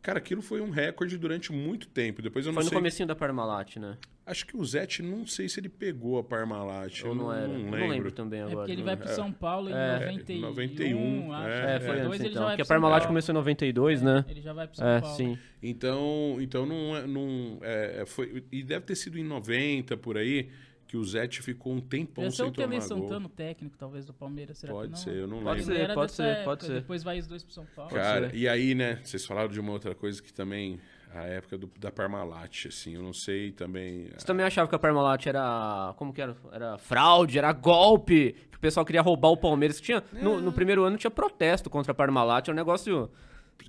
[0.02, 2.22] Cara, aquilo foi um recorde durante muito tempo.
[2.22, 2.78] Depois eu não foi no sei...
[2.78, 3.98] comecinho da Parmalat, né?
[4.24, 7.02] Acho que o Zete, não sei se ele pegou a Parmalat.
[7.04, 7.48] Ou não, era.
[7.48, 7.80] Não lembro.
[7.80, 8.52] não lembro também agora.
[8.52, 11.48] É porque ele vai pro São Paulo em é, 91, 91 acho.
[11.48, 12.46] É, é, foi antes, então.
[12.46, 14.24] Porque a Parmalat começou em 92, né?
[14.28, 15.16] Ele já vai pro São é, Paulo.
[15.16, 15.38] Sim.
[15.62, 20.48] Então, então não, é, não é, foi, e deve ter sido em 90, por aí,
[20.90, 24.12] que o Zete ficou um tempão Esse sem é o Tele Santana, técnico, talvez, do
[24.12, 24.58] Palmeiras.
[24.58, 25.76] Será pode ser, eu não pode lembro.
[25.76, 26.72] Ser, pode ser, época, pode ser.
[26.72, 27.92] Depois vai os dois pro São Paulo.
[27.92, 30.80] Cara, e aí, né, vocês falaram de uma outra coisa que também...
[31.12, 34.04] A época do, da Parmalat, assim, eu não sei também...
[34.16, 34.26] Você a...
[34.26, 35.92] também achava que a Parmalat era...
[35.96, 36.36] Como que era?
[36.52, 39.80] Era fraude, era golpe, que o pessoal queria roubar o Palmeiras.
[39.80, 40.22] Tinha, é.
[40.22, 43.10] no, no, primeiro ano tinha protesto contra a Parmalat, é um negócio...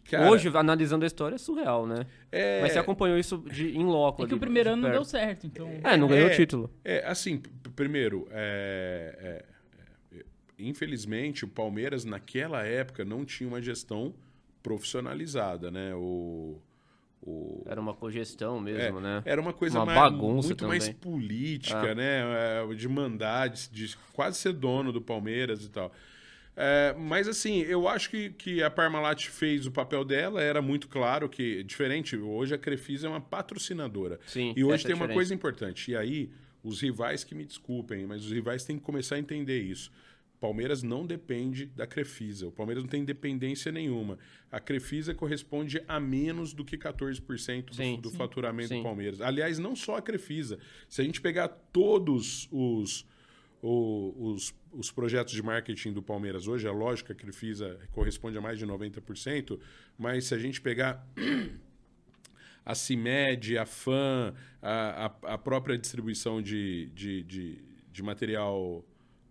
[0.10, 2.06] Cara, Hoje, analisando a história, é surreal, né?
[2.32, 2.62] É...
[2.62, 4.24] Mas você acompanhou isso de, em loco.
[4.24, 5.70] É que ali, o primeiro ano não deu certo, então.
[5.84, 6.70] É, não ganhou o é, título.
[6.84, 7.42] É, assim,
[7.76, 9.44] primeiro, é,
[10.14, 10.26] é, é,
[10.60, 14.14] infelizmente, o Palmeiras, naquela época, não tinha uma gestão
[14.62, 15.94] profissionalizada, né?
[15.96, 16.60] O,
[17.22, 17.64] o...
[17.66, 19.22] Era uma cogestão mesmo, né?
[19.26, 20.80] Era uma coisa uma mais, bagunça muito também.
[20.80, 21.96] mais política, ah.
[21.96, 22.76] né?
[22.76, 25.92] De mandar, de, de quase ser dono do Palmeiras e tal.
[26.56, 30.88] É, mas assim, eu acho que, que a Parmalat fez o papel dela, era muito
[30.88, 34.20] claro que, diferente, hoje a Crefisa é uma patrocinadora.
[34.28, 36.30] Sim, e hoje tem uma coisa importante, e aí
[36.64, 39.92] os rivais que me desculpem, mas os rivais têm que começar a entender isso.
[40.42, 42.48] Palmeiras não depende da Crefisa.
[42.48, 44.18] O Palmeiras não tem independência nenhuma.
[44.52, 48.78] A Crefisa corresponde a menos do que 14% do, sim, do sim, faturamento sim.
[48.78, 49.22] do Palmeiras.
[49.22, 50.58] Aliás, não só a Crefisa.
[50.90, 53.06] Se a gente pegar todos os,
[53.62, 58.42] os, os projetos de marketing do Palmeiras hoje, é lógico que a Crefisa corresponde a
[58.42, 59.60] mais de 90%,
[59.98, 61.06] mas se a gente pegar
[62.66, 67.60] a CIMED, a FAM, a, a, a própria distribuição de, de, de,
[67.92, 68.84] de material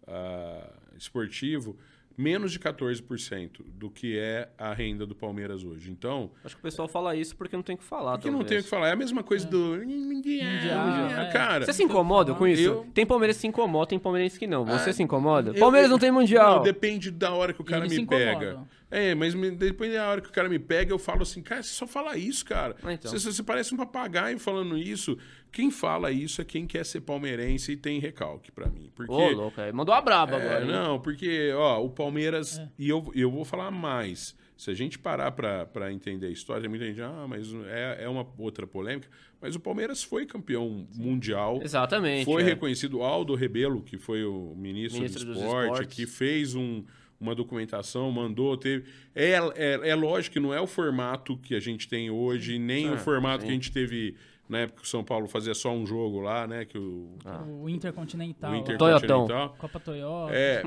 [0.06, 1.76] uh, esportivo,
[2.20, 5.90] menos de 14% do que é a renda do Palmeiras hoje.
[5.90, 6.30] Então.
[6.44, 8.12] Acho que o pessoal fala isso porque não tem o que falar.
[8.12, 8.88] Porque não tem o que falar.
[8.88, 9.50] É a mesma coisa é.
[9.50, 9.80] do.
[9.86, 11.30] Mundial, é.
[11.32, 11.64] Cara.
[11.64, 12.62] Você se incomoda com isso?
[12.62, 12.86] Eu...
[12.92, 14.66] Tem Palmeiras que se incomoda, tem Palmeiras que não.
[14.66, 15.50] Você ah, se incomoda?
[15.50, 16.56] Eu, Palmeiras não tem Mundial.
[16.56, 18.60] Não, depende da hora que o cara me pega.
[18.90, 21.72] É, mas depois da hora que o cara me pega, eu falo assim, cara, você
[21.72, 22.74] só fala isso, cara.
[22.82, 23.10] Ah, então.
[23.10, 25.16] você, você, parece um papagaio falando isso.
[25.52, 28.90] Quem fala isso é quem quer ser palmeirense e tem recalque para mim.
[28.94, 30.64] Porque, Ô, louco, aí mandou a braba é, agora.
[30.64, 32.58] Não, porque, ó, o Palmeiras.
[32.58, 32.68] É.
[32.78, 34.36] E eu, eu vou falar mais.
[34.56, 38.26] Se a gente parar para entender a história, muita gente, ah, mas é, é uma
[38.36, 39.08] outra polêmica.
[39.40, 41.02] Mas o Palmeiras foi campeão Sim.
[41.02, 41.60] mundial.
[41.62, 42.26] Exatamente.
[42.26, 42.44] Foi é.
[42.44, 43.00] reconhecido.
[43.00, 46.84] Aldo Rebelo, que foi o ministro, ministro do esporte, que fez um
[47.20, 48.86] uma documentação, mandou, teve.
[49.14, 52.88] É, é, é lógico que não é o formato que a gente tem hoje, nem
[52.88, 53.46] é, o formato sim.
[53.46, 54.16] que a gente teve
[54.50, 56.64] na época que o São Paulo fazia só um jogo lá, né?
[56.64, 57.44] Que o, ah.
[57.44, 58.50] o Intercontinental.
[58.50, 59.54] O Intercontinental.
[59.56, 60.34] Copa Toyota.
[60.34, 60.62] É,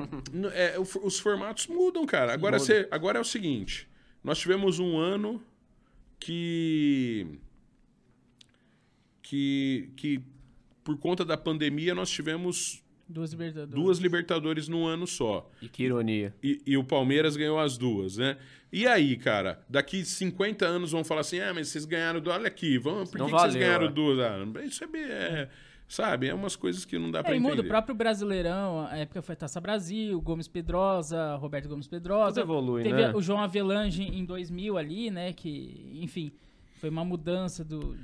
[0.53, 2.33] é, os formatos mudam, cara.
[2.33, 3.89] Agora, cê, agora é o seguinte:
[4.23, 5.43] nós tivemos um ano
[6.17, 7.27] que.
[9.21, 9.91] que.
[9.97, 10.21] que
[10.81, 13.83] por conta da pandemia nós tivemos Duas Libertadores.
[13.83, 15.49] Duas Libertadores num ano só.
[15.61, 16.33] E que ironia.
[16.41, 18.37] E, e, o Palmeiras ganhou as duas, né?
[18.71, 22.35] E aí, cara, daqui 50 anos vão falar assim: ah, mas vocês ganharam duas.
[22.35, 23.91] Olha aqui, vamos, por que, que vocês ganharam é.
[23.91, 24.19] duas?
[24.19, 25.49] Ah, isso é, é,
[25.87, 26.27] Sabe?
[26.27, 27.49] É umas coisas que não dá é, pra entender.
[27.49, 27.61] muda.
[27.61, 32.41] O próprio Brasileirão, a época foi Taça Brasil, Gomes Pedrosa, Roberto Gomes Pedrosa.
[32.41, 33.13] Tudo evolui, Teve né?
[33.13, 35.33] o João Avelange em 2000 ali, né?
[35.33, 36.31] Que, enfim,
[36.83, 37.95] foi uma mudança do,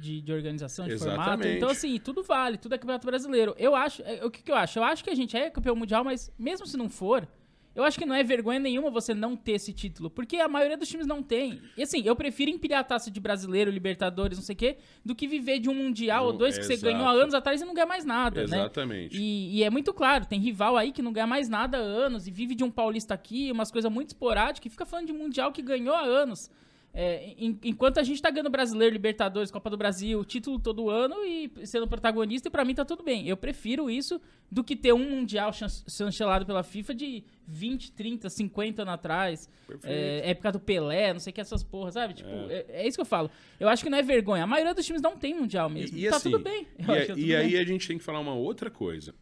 [0.00, 1.22] de, de organização, de Exatamente.
[1.22, 1.48] formato.
[1.48, 3.54] Então, assim, tudo vale, tudo é campeonato brasileiro.
[3.58, 4.78] Eu acho, é, o que, que eu acho?
[4.78, 7.28] Eu acho que a gente é campeão mundial, mas mesmo se não for,
[7.74, 10.78] eu acho que não é vergonha nenhuma você não ter esse título, porque a maioria
[10.78, 11.60] dos times não tem.
[11.76, 15.14] E assim, eu prefiro empilhar a taça de brasileiro, Libertadores, não sei o quê, do
[15.14, 16.80] que viver de um Mundial ou dois que exato.
[16.80, 18.60] você ganhou há anos atrás e não ganha mais nada, né?
[18.60, 19.14] Exatamente.
[19.14, 19.22] né?
[19.22, 22.26] E, e, é muito claro, tem rival aí que não ganha mais nada há anos
[22.26, 25.52] e vive de um paulista aqui, umas coisas muito esporádicas, que fica falando de Mundial
[25.52, 26.50] que ganhou há anos.
[26.94, 27.34] É,
[27.64, 31.88] enquanto a gente tá ganhando brasileiro, Libertadores, Copa do Brasil, título todo ano e sendo
[31.88, 33.26] protagonista, e pra mim tá tudo bem.
[33.26, 34.20] Eu prefiro isso
[34.50, 39.48] do que ter um Mundial chancelado pela FIFA de 20, 30, 50 anos atrás.
[39.84, 42.12] É, época do Pelé, não sei o que, essas porras, sabe?
[42.12, 42.52] Tipo, é.
[42.52, 42.66] é.
[42.68, 42.86] é.
[42.86, 43.30] isso que eu falo.
[43.58, 44.44] Eu acho que não é vergonha.
[44.44, 45.96] A maioria dos times não tem Mundial mesmo.
[45.96, 46.66] E, e tá assim, tudo bem.
[46.78, 47.36] E, é, tudo e bem.
[47.36, 49.14] aí a gente tem que falar uma outra coisa.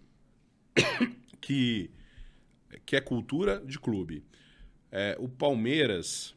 [1.41, 1.89] que,
[2.85, 4.25] que é cultura de clube.
[4.91, 6.35] É, o Palmeiras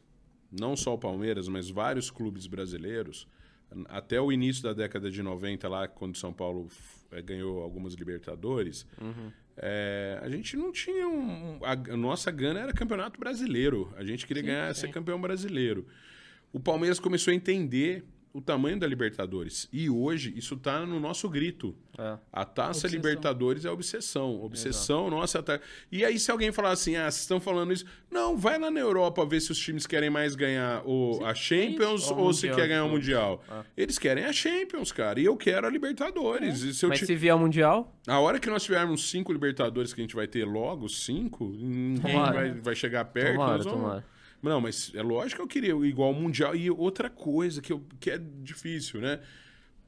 [0.58, 3.26] não só o Palmeiras, mas vários clubes brasileiros,
[3.86, 6.68] até o início da década de 90, lá quando São Paulo
[7.10, 9.30] é, ganhou algumas Libertadores, uhum.
[9.56, 11.58] é, a gente não tinha um.
[11.62, 13.92] A, a, nossa gana era campeonato brasileiro.
[13.96, 14.82] A gente queria sim, ganhar, sim.
[14.82, 15.86] ser campeão brasileiro.
[16.52, 19.68] O Palmeiras começou a entender o tamanho da Libertadores.
[19.72, 21.72] E hoje isso está no nosso grito.
[21.96, 22.18] É.
[22.32, 22.90] A taça obsessão.
[22.90, 24.42] Libertadores é obsessão.
[24.42, 25.16] Obsessão, Exato.
[25.16, 25.42] nossa.
[25.42, 25.60] Tá...
[25.90, 27.84] E aí, se alguém falar assim, ah, vocês estão falando isso.
[28.10, 31.34] Não, vai lá na Europa ver se os times querem mais ganhar o, Sim, a
[31.34, 33.40] Champions ou, ou se quer ganhar o Mundial.
[33.48, 33.62] É.
[33.76, 35.20] Eles querem a Champions, cara.
[35.20, 36.64] E eu quero a Libertadores.
[36.64, 36.72] É.
[36.72, 37.96] Se Mas se vier o Mundial?
[38.04, 42.16] A hora que nós tivermos cinco Libertadores que a gente vai ter logo, cinco, ninguém
[42.16, 43.34] vai, vai chegar perto.
[43.34, 43.72] Tomara, vamos...
[43.72, 44.13] tomara.
[44.50, 46.54] Não, mas é lógico que eu queria igual ao Mundial.
[46.54, 49.20] E outra coisa que, eu, que é difícil, né?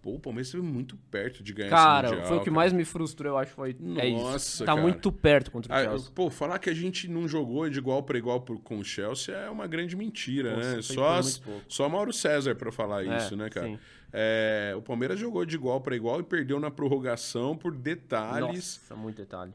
[0.01, 2.29] Pô, o Palmeiras esteve muito perto de ganhar cara, esse Mundial.
[2.29, 2.55] Foi o que cara.
[2.55, 4.59] mais me frustrou, eu acho, foi Nossa, é isso.
[4.65, 4.81] Tá cara.
[4.81, 6.11] muito perto contra o ah, Chelsea.
[6.15, 9.51] pô, falar que a gente não jogou de igual para igual com o Chelsea é
[9.51, 10.83] uma grande mentira, Nossa, né?
[10.83, 11.21] Só,
[11.69, 13.79] só Mauro César para falar é, isso, né, cara?
[14.13, 18.81] É, o Palmeiras jogou de igual para igual e perdeu na prorrogação por detalhes.
[18.89, 19.53] Nossa, muito detalhe.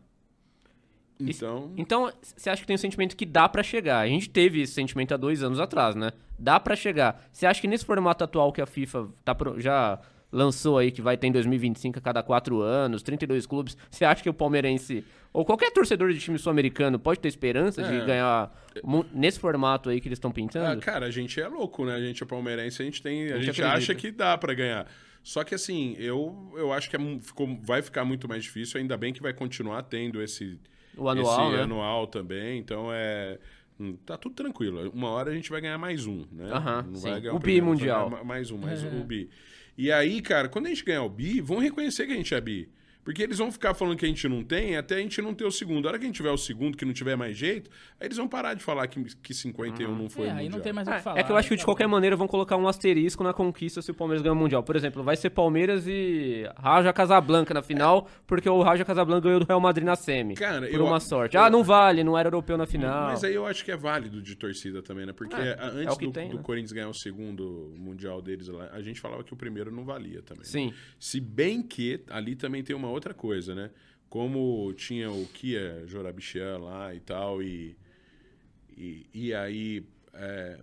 [1.29, 1.71] Então.
[1.77, 3.99] Então, você acha que tem um sentimento que dá para chegar?
[3.99, 6.11] A gente teve esse sentimento há dois anos atrás, né?
[6.37, 7.27] Dá para chegar.
[7.31, 9.99] Você acha que nesse formato atual que a FIFA tá pro, já
[10.31, 14.23] lançou aí, que vai ter em 2025 a cada quatro anos, 32 clubes, você acha
[14.23, 15.03] que o palmeirense,
[15.33, 17.99] ou qualquer torcedor de time sul-americano, pode ter esperança é.
[17.99, 18.51] de ganhar
[19.13, 20.79] nesse formato aí que eles estão pintando?
[20.79, 21.95] Ah, cara, a gente é louco, né?
[21.95, 23.29] A gente é palmeirense, a gente tem.
[23.29, 24.87] A, a gente, gente acha que dá para ganhar.
[25.23, 28.97] Só que assim, eu, eu acho que é, ficou, vai ficar muito mais difícil, ainda
[28.97, 30.59] bem que vai continuar tendo esse
[30.97, 31.63] o anual, esse né?
[31.63, 33.39] anual também, então é
[33.79, 34.89] hum, tá tudo tranquilo.
[34.91, 36.49] Uma hora a gente vai ganhar mais um, né?
[36.83, 38.09] Não vai ganhar o, o bi mundial.
[38.23, 38.87] Mais um, mais é.
[38.87, 39.29] um, o bi.
[39.77, 42.41] E aí, cara, quando a gente ganhar o bi, vão reconhecer que a gente é
[42.41, 42.69] bi.
[43.03, 45.45] Porque eles vão ficar falando que a gente não tem até a gente não ter
[45.45, 45.87] o segundo.
[45.87, 48.17] A hora que a gente tiver o segundo, que não tiver mais jeito, aí eles
[48.17, 49.95] vão parar de falar que, que 51 uhum.
[49.95, 51.19] não foi é, Aí não tem mais o que falar.
[51.19, 53.89] É que eu acho que de qualquer maneira vão colocar um asterisco na conquista se
[53.89, 54.61] o Palmeiras ganhar o Mundial.
[54.61, 58.21] Por exemplo, vai ser Palmeiras e Raja Casablanca na final, é.
[58.27, 60.35] porque o Raja Casablanca ganhou do Real Madrid na semi.
[60.35, 61.35] Cara, por eu, uma sorte.
[61.35, 63.07] Eu, ah, não vale, não era europeu na final.
[63.07, 65.13] Mas aí eu acho que é válido de torcida também, né?
[65.13, 66.43] Porque é, antes é do, tem, do né?
[66.43, 70.21] Corinthians ganhar o segundo Mundial deles lá, a gente falava que o primeiro não valia
[70.21, 70.43] também.
[70.43, 70.67] Sim.
[70.67, 70.73] Né?
[70.99, 73.71] Se bem que ali também tem uma outra coisa, né?
[74.11, 77.77] como tinha o Kia Jorabichian lá e tal, e,
[78.77, 80.59] e, e aí é,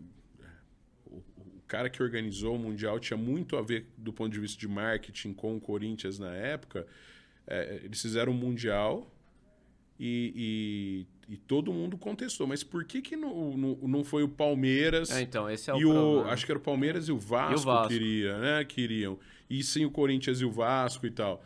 [1.07, 4.61] o, o, cara que organizou o Mundial tinha muito a ver do ponto de vista
[4.61, 6.87] de marketing com o Corinthians na época.
[7.47, 9.11] É, eles fizeram o Mundial
[9.99, 12.47] e, e, e, todo mundo contestou.
[12.47, 15.11] Mas por que, que não, não, não foi o Palmeiras?
[15.11, 17.63] É, então, esse é e o, Acho que era o Palmeiras e o Vasco, e
[17.63, 17.89] o Vasco.
[17.89, 18.65] queria, né?
[18.67, 19.19] Queriam.
[19.49, 21.43] E sim o Corinthians e o Vasco e tal.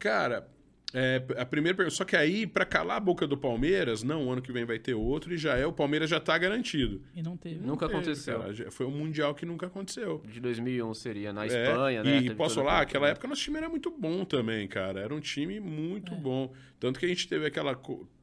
[0.00, 0.48] Cara,
[0.92, 4.50] é, a primeira Só que aí, para calar a boca do Palmeiras, não, ano que
[4.50, 7.00] vem vai ter outro e já é, o Palmeiras já tá garantido.
[7.14, 7.64] E não teve.
[7.64, 8.40] Nunca teve, aconteceu.
[8.40, 10.22] Cara, foi um Mundial que nunca aconteceu.
[10.26, 12.18] De 2001 seria na é, Espanha, né?
[12.18, 15.00] E, posso falar, aquela época nosso time era muito bom também, cara.
[15.00, 16.16] Era um time muito é.
[16.16, 16.52] bom.
[16.80, 17.74] Tanto que a gente teve aquela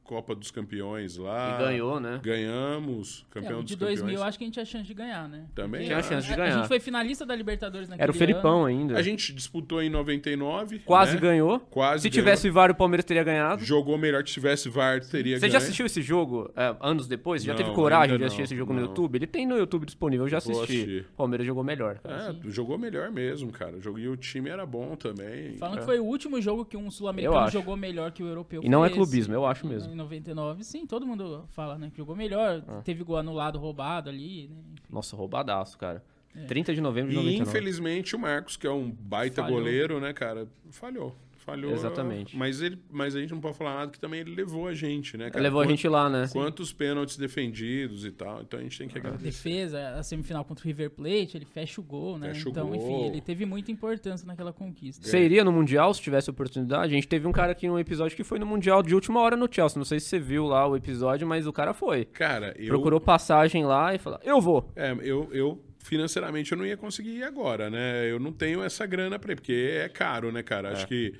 [0.08, 1.58] Copa dos Campeões lá.
[1.60, 2.18] E ganhou, né?
[2.22, 5.44] Ganhamos, campeão é, de dos 2000 acho que a gente tinha chance de ganhar, né?
[5.54, 6.54] Também tinha chance de ganhar.
[6.54, 8.66] A gente foi finalista da Libertadores naquele Era o Felipão ano.
[8.66, 8.96] ainda.
[8.96, 10.78] A gente disputou em 99.
[10.78, 11.20] Quase né?
[11.20, 11.60] ganhou.
[11.60, 12.24] Quase Se ganhou.
[12.24, 13.62] tivesse VAR, o Palmeiras teria ganhado.
[13.62, 15.52] Jogou melhor que tivesse VAR, teria Você ganho.
[15.52, 17.42] já assistiu esse jogo é, anos depois?
[17.42, 18.88] Já Não, teve coragem de assistir não, esse jogo no não.
[18.88, 19.16] YouTube?
[19.16, 21.04] Ele tem no YouTube disponível, eu já assisti.
[21.12, 21.98] O Palmeiras jogou melhor.
[21.98, 22.34] cara.
[22.46, 23.74] É, jogou melhor mesmo, cara.
[23.76, 25.58] E o time era bom também.
[25.58, 28.62] Falam que foi o último jogo que um Eu sul-americano jogou melhor que o europeu.
[28.64, 29.97] E não é clubismo, eu acho mesmo.
[29.98, 31.90] Em 99, sim, todo mundo fala, né?
[31.90, 32.62] Que jogou melhor.
[32.68, 32.80] Ah.
[32.84, 34.56] Teve gol anulado, roubado ali, né?
[34.88, 36.04] Nossa, roubadaço, cara.
[36.36, 36.44] É.
[36.44, 37.50] 30 de novembro de E 99.
[37.50, 39.58] infelizmente o Marcos, que é um baita Falhou.
[39.58, 41.16] goleiro, né, cara, falhou.
[41.48, 41.72] Falhou.
[41.72, 42.36] Exatamente.
[42.36, 45.16] Mas, ele, mas a gente não pode falar nada que também ele levou a gente,
[45.16, 45.42] né, cara?
[45.42, 46.28] Levou a gente lá, né?
[46.30, 48.42] Quantos pênaltis defendidos e tal.
[48.42, 49.24] Então a gente tem que agradecer.
[49.24, 52.34] Defesa, a semifinal contra o River Plate, ele fecha o gol, né?
[52.34, 52.76] Fecha o então, gol.
[52.76, 55.06] enfim, ele teve muita importância naquela conquista.
[55.06, 56.92] Você iria no Mundial se tivesse oportunidade?
[56.92, 59.34] A gente teve um cara aqui no episódio que foi no Mundial de última hora
[59.34, 59.78] no Chelsea.
[59.78, 62.04] Não sei se você viu lá o episódio, mas o cara foi.
[62.04, 62.68] Cara, eu.
[62.68, 64.70] Procurou passagem lá e falou: Eu vou.
[64.76, 68.10] É, eu, eu financeiramente eu não ia conseguir ir agora, né?
[68.10, 70.72] Eu não tenho essa grana pra ir, porque é caro, né, cara?
[70.72, 71.14] Acho que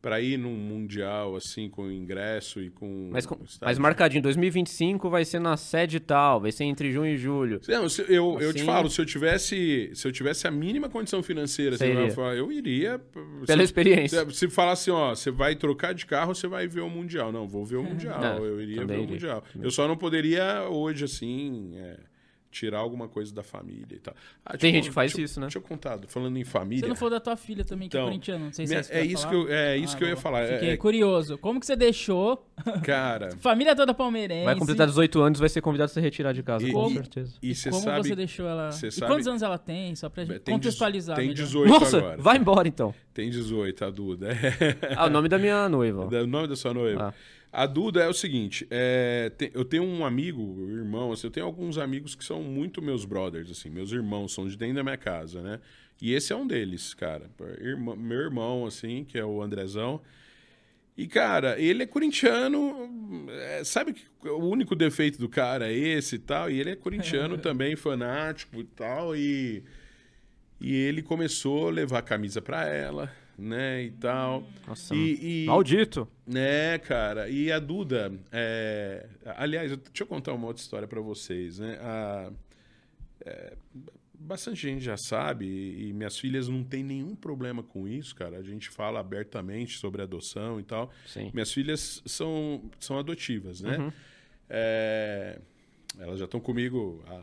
[0.00, 5.24] pra ir num mundial assim com ingresso e com Mas, com- mas marcadinho, 2025 vai
[5.24, 7.60] ser na sede tal, vai ser entre junho e julho.
[7.68, 10.88] Não, se- eu, eu te Assim- falo, se eu tivesse, se eu tivesse a mínima
[10.88, 12.58] condição financeira, assim, eu, iria?
[12.58, 12.98] iria.
[13.46, 14.24] Pela se, experiência.
[14.30, 17.32] Se, se falar assim, ó, você vai trocar de carro, você vai ver o mundial.
[17.32, 18.22] Não, vou ver o mundial.
[18.22, 19.12] É, eu iria ver também o iria.
[19.14, 19.44] mundial.
[19.60, 21.72] Eu só não poderia hoje assim.
[21.76, 21.96] é,
[22.50, 24.14] tirar alguma coisa da família e tal.
[24.44, 25.46] Ah, Tem eu- gente que faz deixa isso, né?
[25.46, 26.82] Deixa eu contar, falando em família.
[26.82, 28.82] Você não falou da tua filha também, que é Então, corintiana, não sei se minha-
[28.82, 29.30] você é vai isso falar.
[29.30, 31.36] que eu- é isso que eu ia falar, é- Fiquei é- curioso.
[31.38, 32.46] Como que você deixou
[32.84, 34.44] Cara, família toda palmeirense?
[34.44, 36.94] Vai completar 18 anos, vai ser convidado a se retirar de casa, E- com e-
[36.94, 37.34] certeza.
[37.42, 38.08] e você Como sabe.
[38.08, 38.72] você deixou ela...
[38.72, 39.94] você E sabe- quantos anos ela tem?
[39.94, 41.44] Só pra gente tem contextualizar Tem melhor.
[41.44, 42.16] 18 Nossa, agora.
[42.22, 42.94] vai embora então.
[43.12, 44.28] Tem 18, a Duda.
[44.96, 46.08] Ah, o nome da minha noiva.
[46.18, 47.08] O nome da sua noiva.
[47.08, 47.37] Ah.
[47.52, 51.46] A Duda é o seguinte, é, tem- eu tenho um amigo, irmão, assim, eu tenho
[51.46, 54.98] alguns amigos que são muito meus brothers, assim, meus irmãos, são de dentro da minha
[54.98, 55.58] casa, né?
[56.00, 57.30] E esse é um deles, cara.
[57.60, 60.00] Irmã- meu irmão, assim, que é o Andrezão.
[60.96, 66.16] E, cara, ele é corintiano, é, sabe que o único defeito do cara é esse
[66.16, 69.62] e tal, e ele é corintiano também, fanático e tal, e,
[70.60, 74.42] e ele começou a levar a camisa pra ela, né, e tal.
[74.66, 76.08] Nossa, E, e- maldito.
[76.26, 77.28] né, cara?
[77.28, 79.06] E a Duda, é...
[79.36, 81.78] aliás, deixa eu contar uma outra história pra vocês, né?
[81.80, 82.32] A-
[83.24, 83.56] é,
[84.20, 88.36] Bastante gente já sabe, e, e minhas filhas não têm nenhum problema com isso, cara.
[88.38, 90.90] A gente fala abertamente sobre adoção e tal.
[91.06, 91.30] Sim.
[91.32, 93.78] Minhas filhas são, são adotivas, né?
[93.78, 93.92] Uhum.
[94.50, 95.38] É,
[96.00, 97.22] Elas já estão comigo há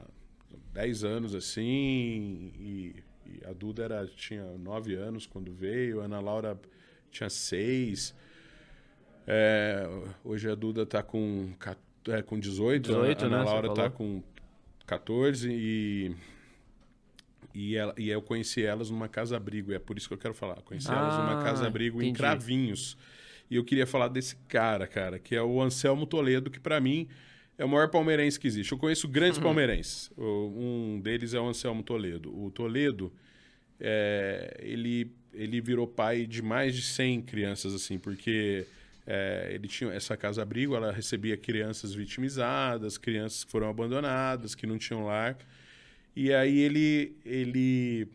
[0.73, 2.95] 10 anos, assim, e,
[3.25, 6.59] e a Duda era, tinha 9 anos quando veio, a Ana Laura
[7.11, 8.15] tinha 6.
[9.27, 9.87] É,
[10.23, 11.53] hoje a Duda tá com,
[12.09, 13.91] é, com 18, 18, a Ana né, Laura tá falou.
[13.91, 14.23] com
[14.85, 16.15] 14 e,
[17.53, 20.33] e, ela, e eu conheci elas numa casa-abrigo, e é por isso que eu quero
[20.33, 20.55] falar.
[20.61, 22.13] Conheci elas numa Ah, casa-abrigo em.
[22.13, 22.97] Cravinhos.
[23.49, 27.07] E eu queria falar desse cara, cara, que é o Anselmo Toledo, que pra mim
[27.57, 28.71] é o maior palmeirense que existe.
[28.71, 30.11] Eu conheço grandes palmeirenses.
[30.17, 30.53] O-
[30.95, 32.29] Um deles é o Anselmo Toledo.
[32.37, 33.11] O Toledo,
[33.79, 38.65] é, ele, ele virou pai de mais de 100 crianças, assim, porque
[39.07, 44.77] é, ele tinha essa casa-abrigo, ela recebia crianças vitimizadas, crianças que foram abandonadas, que não
[44.77, 45.37] tinham lar.
[46.15, 48.07] E aí ele, ele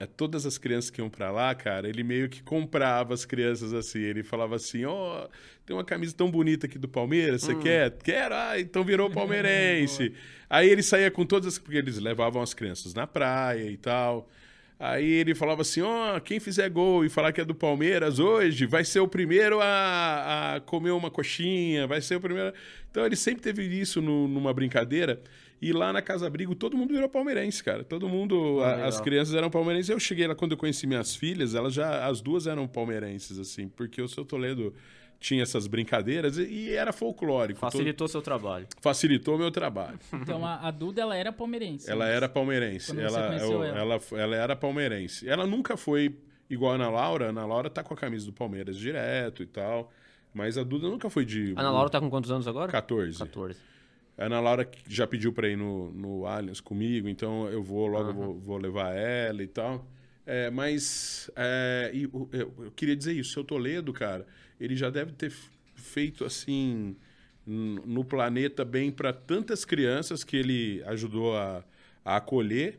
[0.00, 3.72] é, todas as crianças que iam pra lá, cara, ele meio que comprava as crianças
[3.72, 3.98] assim.
[4.00, 5.26] Ele falava assim: Ó,
[5.66, 7.90] tem uma camisa tão bonita aqui do Palmeiras, você quer?
[8.02, 10.12] Quero, ah, então virou palmeirense.
[10.48, 11.58] Aí ele saía com todas as.
[11.58, 14.28] Porque eles levavam as crianças na praia e tal.
[14.80, 18.64] Aí ele falava assim: Ó, quem fizer gol e falar que é do Palmeiras hoje
[18.66, 22.54] vai ser o primeiro a, a comer uma coxinha, vai ser o primeiro.
[22.88, 25.20] Então ele sempre teve isso no- numa brincadeira.
[25.60, 27.82] E lá na Casa Abrigo todo mundo virou palmeirense, cara.
[27.84, 29.88] Todo mundo, Ah, a- as crianças eram palmeirenses.
[29.90, 33.68] Eu cheguei lá quando eu conheci minhas filhas, elas já, as duas eram palmeirenses, assim,
[33.68, 34.72] porque o seu Toledo
[35.20, 37.58] tinha essas brincadeiras e, e era folclórico.
[37.60, 38.68] Todo- Facilitou seu trabalho.
[38.80, 39.98] facilitou meu trabalho.
[40.14, 41.90] Então a, a Duda, ela era palmeirense.
[41.90, 42.92] Ela era palmeirense.
[42.96, 43.66] Ela, ela?
[43.76, 45.28] ela, ela era palmeirense.
[45.28, 46.16] Ela nunca foi
[46.48, 47.26] igual a Ana Laura.
[47.26, 49.90] A Ana Laura tá com a camisa do Palmeiras direto e tal.
[50.32, 51.52] Mas a Duda nunca foi de.
[51.56, 52.70] A Ana Laura tá com quantos anos agora?
[52.70, 53.18] 14.
[53.18, 53.58] 14.
[54.18, 58.12] A Ana Laura já pediu pra ir no, no Allianz comigo, então eu vou logo
[58.12, 59.88] vou, vou levar ela e tal.
[60.26, 64.26] É, mas é, eu, eu queria dizer isso, seu Toledo, cara,
[64.60, 65.32] ele já deve ter
[65.76, 66.96] feito assim
[67.46, 71.64] no planeta bem para tantas crianças que ele ajudou a,
[72.04, 72.78] a acolher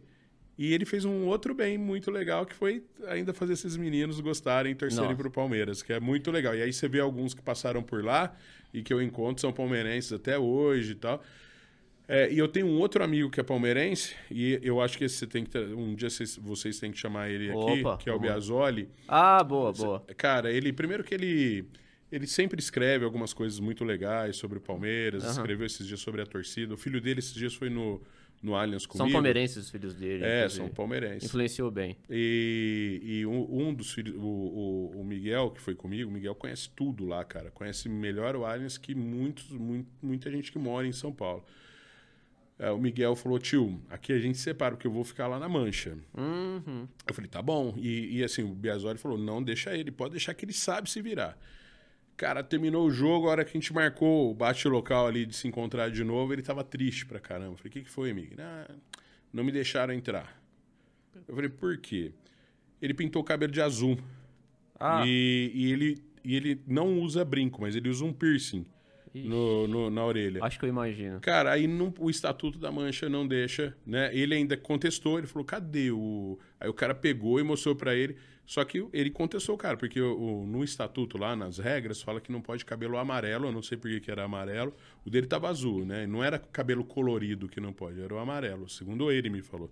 [0.57, 4.73] E ele fez um outro bem muito legal, que foi ainda fazer esses meninos gostarem
[4.73, 6.53] e torcerem para o Palmeiras, que é muito legal.
[6.55, 8.35] E aí você vê alguns que passaram por lá
[8.73, 11.23] e que eu encontro são palmeirenses até hoje e tal.
[12.07, 15.17] É, e eu tenho um outro amigo que é palmeirense, e eu acho que esse
[15.17, 18.13] você tem que um dia vocês, vocês têm que chamar ele aqui, Opa, que é
[18.13, 18.89] o Biasoli.
[19.07, 20.03] Ah, boa, boa.
[20.17, 21.67] Cara, ele primeiro que ele
[22.11, 25.29] ele sempre escreve algumas coisas muito legais sobre o Palmeiras, uhum.
[25.29, 26.73] escreveu esses dias sobre a torcida.
[26.73, 28.01] O filho dele esses dias foi no
[28.41, 29.05] no Allianz comigo.
[29.05, 30.23] São palmeirenses os filhos dele.
[30.23, 31.27] É, são palmeirenses.
[31.27, 31.97] Influenciou bem.
[32.09, 36.35] E, e um, um, dos filhos, o, o, o, Miguel, que foi comigo, o Miguel
[36.35, 37.51] conhece tudo lá, cara.
[37.51, 41.43] Conhece melhor o Allianz que muitos, muito, muita gente que mora em São Paulo.
[42.57, 45.47] É, o Miguel falou, tio, aqui a gente separa, porque eu vou ficar lá na
[45.47, 45.97] mancha.
[46.17, 46.87] Uhum.
[47.07, 47.73] Eu falei, tá bom.
[47.77, 51.01] E, e assim, o Biasoli falou, não, deixa ele, pode deixar que ele sabe se
[51.01, 51.37] virar.
[52.19, 55.33] Cara, terminou o jogo, a hora que a gente marcou o bate local ali de
[55.33, 57.53] se encontrar de novo, ele tava triste pra caramba.
[57.53, 58.35] Eu falei, o que, que foi, amigo?
[58.37, 58.69] Ah,
[59.31, 60.37] não me deixaram entrar.
[61.25, 62.11] Eu falei, por quê?
[62.81, 63.97] Ele pintou o cabelo de azul.
[64.77, 65.01] Ah.
[65.07, 68.65] E, e, ele, e ele não usa brinco, mas ele usa um piercing
[69.13, 70.43] no, no, na orelha.
[70.43, 71.21] Acho que eu imagino.
[71.21, 74.13] Cara, aí não, o Estatuto da Mancha não deixa, né?
[74.13, 76.37] Ele ainda contestou, ele falou, cadê o...
[76.59, 78.17] Aí o cara pegou e mostrou para ele...
[78.49, 82.31] Só que ele contestou o cara, porque o, no estatuto lá, nas regras, fala que
[82.31, 84.73] não pode cabelo amarelo, eu não sei por que era amarelo.
[85.05, 86.07] O dele tava azul, né?
[86.07, 89.71] Não era cabelo colorido que não pode, era o amarelo, segundo ele me falou.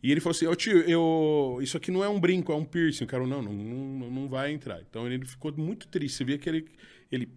[0.00, 1.58] E ele falou assim, ô tio, eu...
[1.60, 3.02] isso aqui não é um brinco, é um piercing.
[3.02, 4.80] O cara, não, não, não, não vai entrar.
[4.88, 6.24] Então ele ficou muito triste.
[6.24, 6.64] Você que ele,
[7.10, 7.28] ele...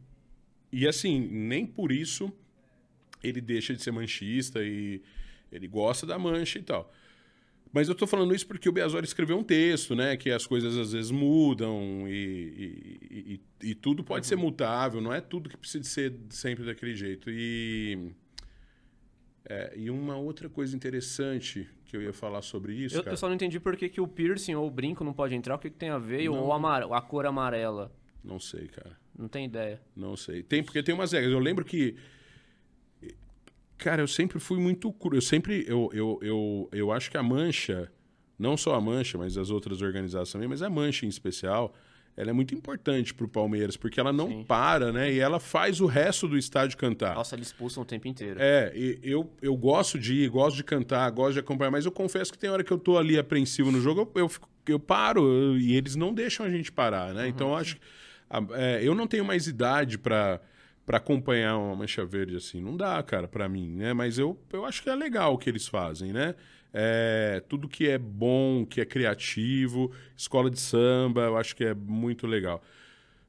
[0.72, 2.32] E assim, nem por isso
[3.24, 5.02] ele deixa de ser manchista e
[5.52, 6.94] ele gosta da mancha e tal.
[7.72, 10.18] Mas eu estou falando isso porque o Beazor escreveu um texto, né?
[10.18, 14.30] Que as coisas às vezes mudam e, e, e, e tudo pode uhum.
[14.30, 17.30] ser mutável, não é tudo que precisa ser sempre daquele jeito.
[17.30, 18.12] E,
[19.46, 22.98] é, e uma outra coisa interessante que eu ia falar sobre isso.
[22.98, 25.36] Eu, eu só não entendi por que, que o piercing ou o brinco não pode
[25.36, 27.92] entrar, o que, que tem a ver, não, ou a, a cor amarela.
[28.24, 28.98] Não sei, cara.
[29.18, 29.82] Não tem ideia.
[29.96, 30.42] Não sei.
[30.42, 31.32] Tem, porque tem umas regras.
[31.32, 31.96] Eu lembro que
[33.80, 35.16] Cara, eu sempre fui muito cru.
[35.16, 35.66] Eu sempre.
[35.68, 37.90] Eu, eu, eu, eu acho que a Mancha,
[38.38, 41.74] não só a Mancha, mas as outras organizações também, mas a Mancha em especial,
[42.16, 44.44] ela é muito importante pro Palmeiras, porque ela não Sim.
[44.44, 45.14] para, né?
[45.14, 47.16] E ela faz o resto do estádio cantar.
[47.16, 48.38] Nossa, eles expulsam o tempo inteiro.
[48.42, 52.34] É, eu, eu gosto de ir, gosto de cantar, gosto de acompanhar, mas eu confesso
[52.34, 54.32] que tem hora que eu tô ali apreensivo no jogo, eu, eu,
[54.68, 57.24] eu paro eu, e eles não deixam a gente parar, né?
[57.24, 57.30] Uhum.
[57.30, 57.82] Então eu acho que.
[58.56, 60.42] É, eu não tenho mais idade para
[60.90, 62.60] para acompanhar uma mancha verde assim.
[62.60, 63.94] Não dá, cara, para mim, né?
[63.94, 66.34] Mas eu, eu acho que é legal o que eles fazem, né?
[66.74, 71.76] É, tudo que é bom, que é criativo, escola de samba, eu acho que é
[71.76, 72.64] muito legal.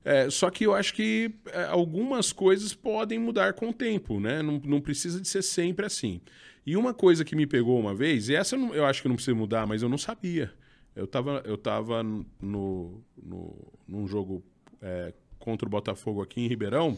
[0.03, 4.41] É, só que eu acho que é, algumas coisas podem mudar com o tempo, né?
[4.41, 6.23] Não, não precisa de ser sempre assim.
[6.65, 9.09] E uma coisa que me pegou uma vez, e essa eu, não, eu acho que
[9.09, 10.51] não precisa mudar, mas eu não sabia.
[10.97, 13.55] Eu estava eu tava no, no,
[13.87, 14.43] num jogo
[14.81, 16.97] é, contra o Botafogo aqui em Ribeirão,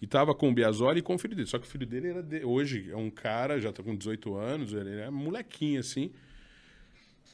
[0.00, 1.48] e tava com o Biasoli e com o filho dele.
[1.48, 2.44] Só que o filho dele era de...
[2.44, 6.10] hoje é um cara, já tá com 18 anos, ele é molequinho assim.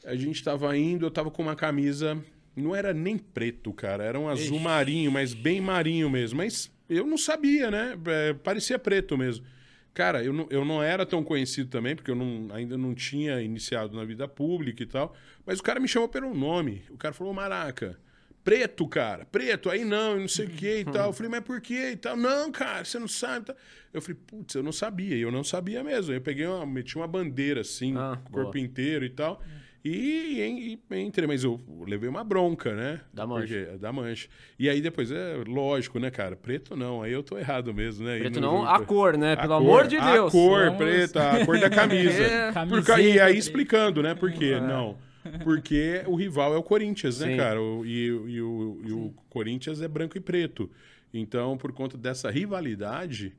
[0.05, 2.23] A gente tava indo, eu tava com uma camisa,
[2.57, 4.65] não era nem preto, cara, era um azul Ixi.
[4.65, 6.39] marinho, mas bem marinho mesmo.
[6.39, 7.99] Mas eu não sabia, né?
[8.07, 9.45] É, parecia preto mesmo.
[9.93, 13.43] Cara, eu não, eu não era tão conhecido também, porque eu não, ainda não tinha
[13.43, 15.15] iniciado na vida pública e tal.
[15.45, 16.85] Mas o cara me chamou pelo nome.
[16.91, 17.99] O cara falou, Maraca
[18.45, 21.09] preto, cara, preto, aí não, não sei o que e tal.
[21.09, 22.17] Eu falei, mas por que e tal?
[22.17, 23.47] Não, cara, você não sabe.
[23.47, 23.57] Tal.
[23.93, 26.13] Eu falei, putz, eu não sabia, e eu não sabia mesmo.
[26.13, 28.65] Eu peguei uma, meti uma bandeira assim, ah, corpo boa.
[28.65, 29.43] inteiro e tal.
[29.83, 33.01] E, e, entrei, mas eu levei uma bronca, né?
[33.15, 33.65] Da mancha.
[33.65, 34.29] Porque, da mancha.
[34.59, 36.37] E aí depois, é lógico, né, cara?
[36.37, 38.19] Preto não, aí eu tô errado mesmo, né?
[38.19, 39.37] Preto não, a cor, né?
[39.37, 40.29] Pelo amor de Deus.
[40.29, 40.79] A cor, Vamos...
[40.79, 42.23] preta, a cor da camisa.
[42.23, 42.53] é.
[42.53, 44.15] Por, e aí explicando, né?
[44.15, 44.53] Por quê?
[44.57, 44.61] É.
[44.61, 44.99] Não.
[45.45, 47.37] Porque o rival é o Corinthians, né, Sim.
[47.37, 47.61] cara?
[47.61, 50.71] O, e, e, o, e o Corinthians é branco e preto.
[51.13, 53.35] Então, por conta dessa rivalidade,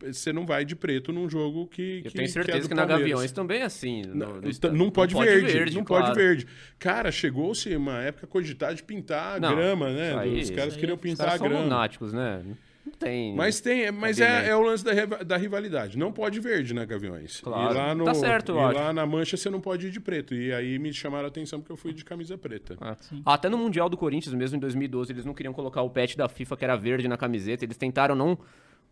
[0.00, 2.02] você não vai de preto num jogo que.
[2.04, 4.02] Eu que, tenho certeza que, é que na Gaviões também é assim.
[4.02, 5.76] No, não, no, não, pode não, verde, verde.
[5.76, 6.06] Não claro.
[6.06, 6.46] pode verde.
[6.78, 10.16] Cara, chegou-se uma época cogitar de pintar a grama, né?
[10.18, 11.54] Aí, Os caras queriam pintar a grama.
[11.54, 12.42] São lunáticos, né?
[12.98, 13.34] Tem.
[13.34, 15.98] Mas tem, mas é, é, o lance da, da rivalidade.
[15.98, 17.40] Não pode verde na Gaviões.
[17.40, 17.74] Claro.
[17.74, 20.34] E lá no, tá certo, E lá na Mancha você não pode ir de preto.
[20.34, 22.76] E aí me chamaram a atenção porque eu fui de camisa preta.
[22.80, 22.96] Ah.
[23.24, 26.28] Até no Mundial do Corinthians, mesmo em 2012, eles não queriam colocar o pet da
[26.28, 27.64] FIFA, que era verde, na camiseta.
[27.64, 28.38] Eles tentaram não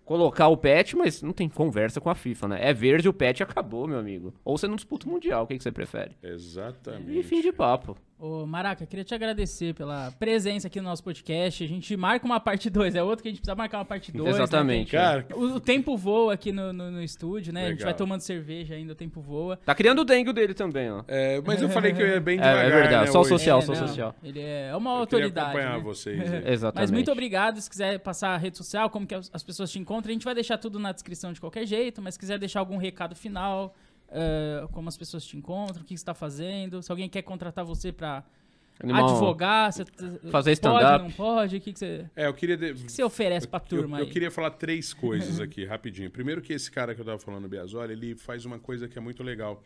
[0.04, 2.58] colocar o pet, mas não tem conversa com a FIFA, né?
[2.62, 4.32] É verde, o pet acabou, meu amigo.
[4.44, 6.12] Ou você não disputa o Mundial, o que, que você prefere?
[6.22, 7.18] Exatamente.
[7.18, 7.96] E fim de papo.
[8.18, 11.62] Ô, Maraca, queria te agradecer pela presença aqui no nosso podcast.
[11.62, 14.10] A gente marca uma parte 2, é outro que a gente precisa marcar uma parte
[14.10, 14.24] 2.
[14.24, 14.30] Né?
[14.42, 14.96] Exatamente.
[14.96, 15.02] Né?
[15.02, 17.60] Cara, o, o, tempo voa aqui no, no, no estúdio, né?
[17.60, 17.68] Legal.
[17.68, 19.58] A gente vai tomando cerveja ainda, o tempo voa.
[19.58, 21.04] Tá criando o dengue dele também, ó.
[21.06, 23.24] É, mas eu falei que eu ia bem devagar, É, é verdade, né, só o
[23.24, 24.14] social, é, só o social.
[24.24, 25.50] Ele é uma eu autoridade.
[25.50, 25.84] acompanhar né?
[25.84, 26.18] vocês.
[26.46, 26.82] Exatamente.
[26.82, 27.60] Mas muito obrigado.
[27.60, 30.34] Se quiser passar a rede social, como que as pessoas te encontram, a gente vai
[30.34, 33.74] deixar tudo na descrição de qualquer jeito, mas se quiser deixar algum recado final,
[34.08, 37.64] uh, como as pessoas te encontram, o que você está fazendo, se alguém quer contratar
[37.64, 38.24] você para
[38.78, 39.08] Animal.
[39.08, 39.84] Advogar, você
[40.30, 41.02] fazer stand-up.
[41.02, 41.56] Não pode?
[41.56, 42.04] O que, que você.
[42.14, 42.58] É, eu queria.
[42.58, 42.72] De...
[42.72, 46.10] O que você oferece pra turma eu, eu, queria falar três coisas aqui, rapidinho.
[46.10, 48.98] Primeiro, que esse cara que eu tava falando, o Biasoli, ele faz uma coisa que
[48.98, 49.64] é muito legal.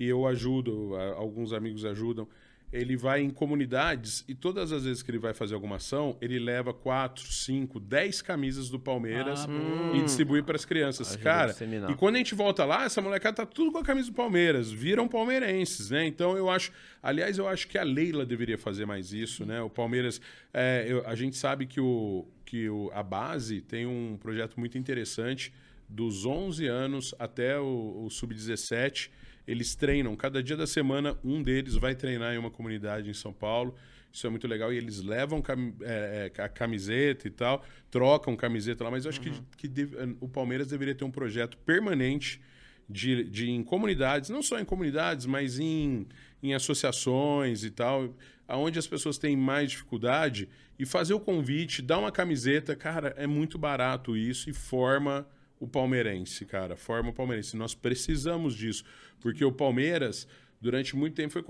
[0.00, 2.26] E eu ajudo, alguns amigos ajudam
[2.72, 6.38] ele vai em comunidades e todas as vezes que ele vai fazer alguma ação, ele
[6.38, 11.14] leva quatro, cinco, dez camisas do Palmeiras ah, e distribui para as crianças.
[11.16, 11.54] Cara,
[11.88, 14.70] e quando a gente volta lá, essa molecada tá tudo com a camisa do Palmeiras,
[14.70, 16.06] viram palmeirenses, né?
[16.06, 19.60] Então eu acho, aliás, eu acho que a Leila deveria fazer mais isso, né?
[19.62, 20.20] O Palmeiras,
[20.52, 24.76] é, eu, a gente sabe que, o, que o, a base tem um projeto muito
[24.76, 25.52] interessante
[25.88, 29.10] dos 11 anos até o, o sub-17
[29.46, 33.32] eles treinam, cada dia da semana, um deles vai treinar em uma comunidade em São
[33.32, 33.74] Paulo.
[34.12, 34.72] Isso é muito legal.
[34.72, 38.90] E eles levam cam é, é a camiseta e tal, trocam camiseta lá.
[38.90, 39.44] Mas eu acho uhum.
[39.56, 39.88] que, que
[40.20, 42.40] o Palmeiras deveria ter um projeto permanente
[42.88, 46.06] de, de em comunidades, não só em comunidades, mas em,
[46.42, 48.14] em associações e tal,
[48.46, 53.26] aonde as pessoas têm mais dificuldade, e fazer o convite, dar uma camiseta, cara, é
[53.26, 55.26] muito barato isso e forma
[55.58, 57.56] o palmeirense, cara, forma o palmeirense.
[57.56, 58.84] Nós precisamos disso.
[59.20, 60.26] Porque o Palmeiras,
[60.60, 61.44] durante muito tempo, foi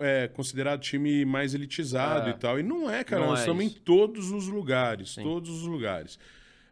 [0.00, 2.32] é, considerado time mais elitizado é.
[2.32, 2.58] e tal.
[2.58, 3.22] E não é, cara.
[3.22, 3.76] Não nós é estamos isso.
[3.76, 5.14] em todos os lugares.
[5.14, 5.22] Sim.
[5.22, 6.16] Todos os lugares.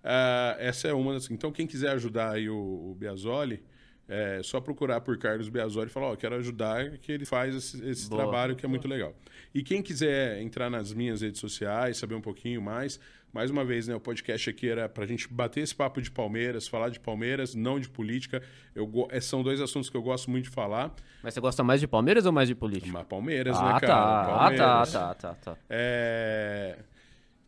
[0.02, 1.30] Uh, essa é uma das.
[1.30, 3.62] Então, quem quiser ajudar aí o, o Biasoli,
[4.08, 7.54] é só procurar por Carlos Biasoli e falar: Ó, oh, quero ajudar, que ele faz
[7.54, 9.14] esse, esse trabalho que é muito legal.
[9.54, 12.98] E quem quiser entrar nas minhas redes sociais, saber um pouquinho mais,
[13.32, 16.10] mais uma vez, né, o podcast aqui era para a gente bater esse papo de
[16.10, 18.42] Palmeiras, falar de Palmeiras, não de política.
[18.74, 20.94] Eu, é, são dois assuntos que eu gosto muito de falar.
[21.22, 22.90] Mas você gosta mais de Palmeiras ou mais de política?
[22.92, 23.86] Mas Palmeiras, ah, né, cara?
[23.86, 24.24] Tá.
[24.24, 24.94] Palmeiras.
[24.96, 25.58] Ah, tá, tá, tá, tá.
[25.68, 26.78] É...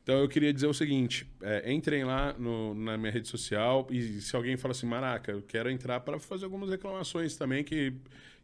[0.02, 4.20] Então eu queria dizer o seguinte: é, entrem lá no, na minha rede social e
[4.20, 7.92] se alguém fala assim, Maraca, eu quero entrar para fazer algumas reclamações também que,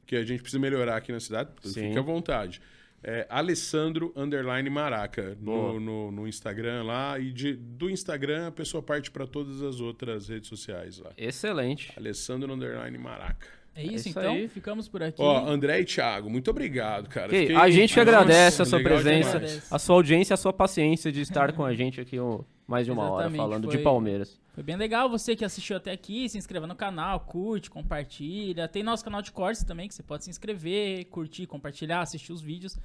[0.06, 1.88] que a gente precisa melhorar aqui na cidade, Sim.
[1.88, 2.60] fique à vontade
[3.02, 7.18] é, Alessandro Underline Maraca no, no, no, Instagram lá.
[7.18, 11.10] E de, do Instagram a pessoa parte para todas as outras redes sociais lá.
[11.16, 11.92] Excelente.
[11.96, 13.46] Alessandro Underline Maraca.
[13.74, 14.32] É isso, é isso então.
[14.32, 14.48] Aí.
[14.48, 15.20] Ficamos por aqui.
[15.20, 17.26] Ó, André e Thiago, muito obrigado, cara.
[17.26, 17.56] Okay, Fiquei...
[17.56, 21.20] A gente que agradece Nossa, a sua presença, a sua audiência, a sua paciência de
[21.20, 22.18] estar com a gente aqui
[22.66, 24.40] mais de uma hora falando foi, de Palmeiras.
[24.52, 28.66] Foi bem legal você que assistiu até aqui, se inscreva no canal, curte, compartilha.
[28.66, 32.42] Tem nosso canal de cortes também que você pode se inscrever, curtir, compartilhar, assistir os
[32.42, 32.78] vídeos.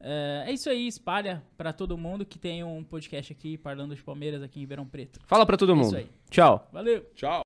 [0.00, 4.02] É, é isso aí, espalha para todo mundo que tem um podcast aqui, falando de
[4.02, 5.20] Palmeiras aqui em Ribeirão Preto.
[5.26, 6.08] Fala para todo é mundo.
[6.30, 6.66] Tchau.
[6.72, 7.04] Valeu.
[7.14, 7.42] Tchau.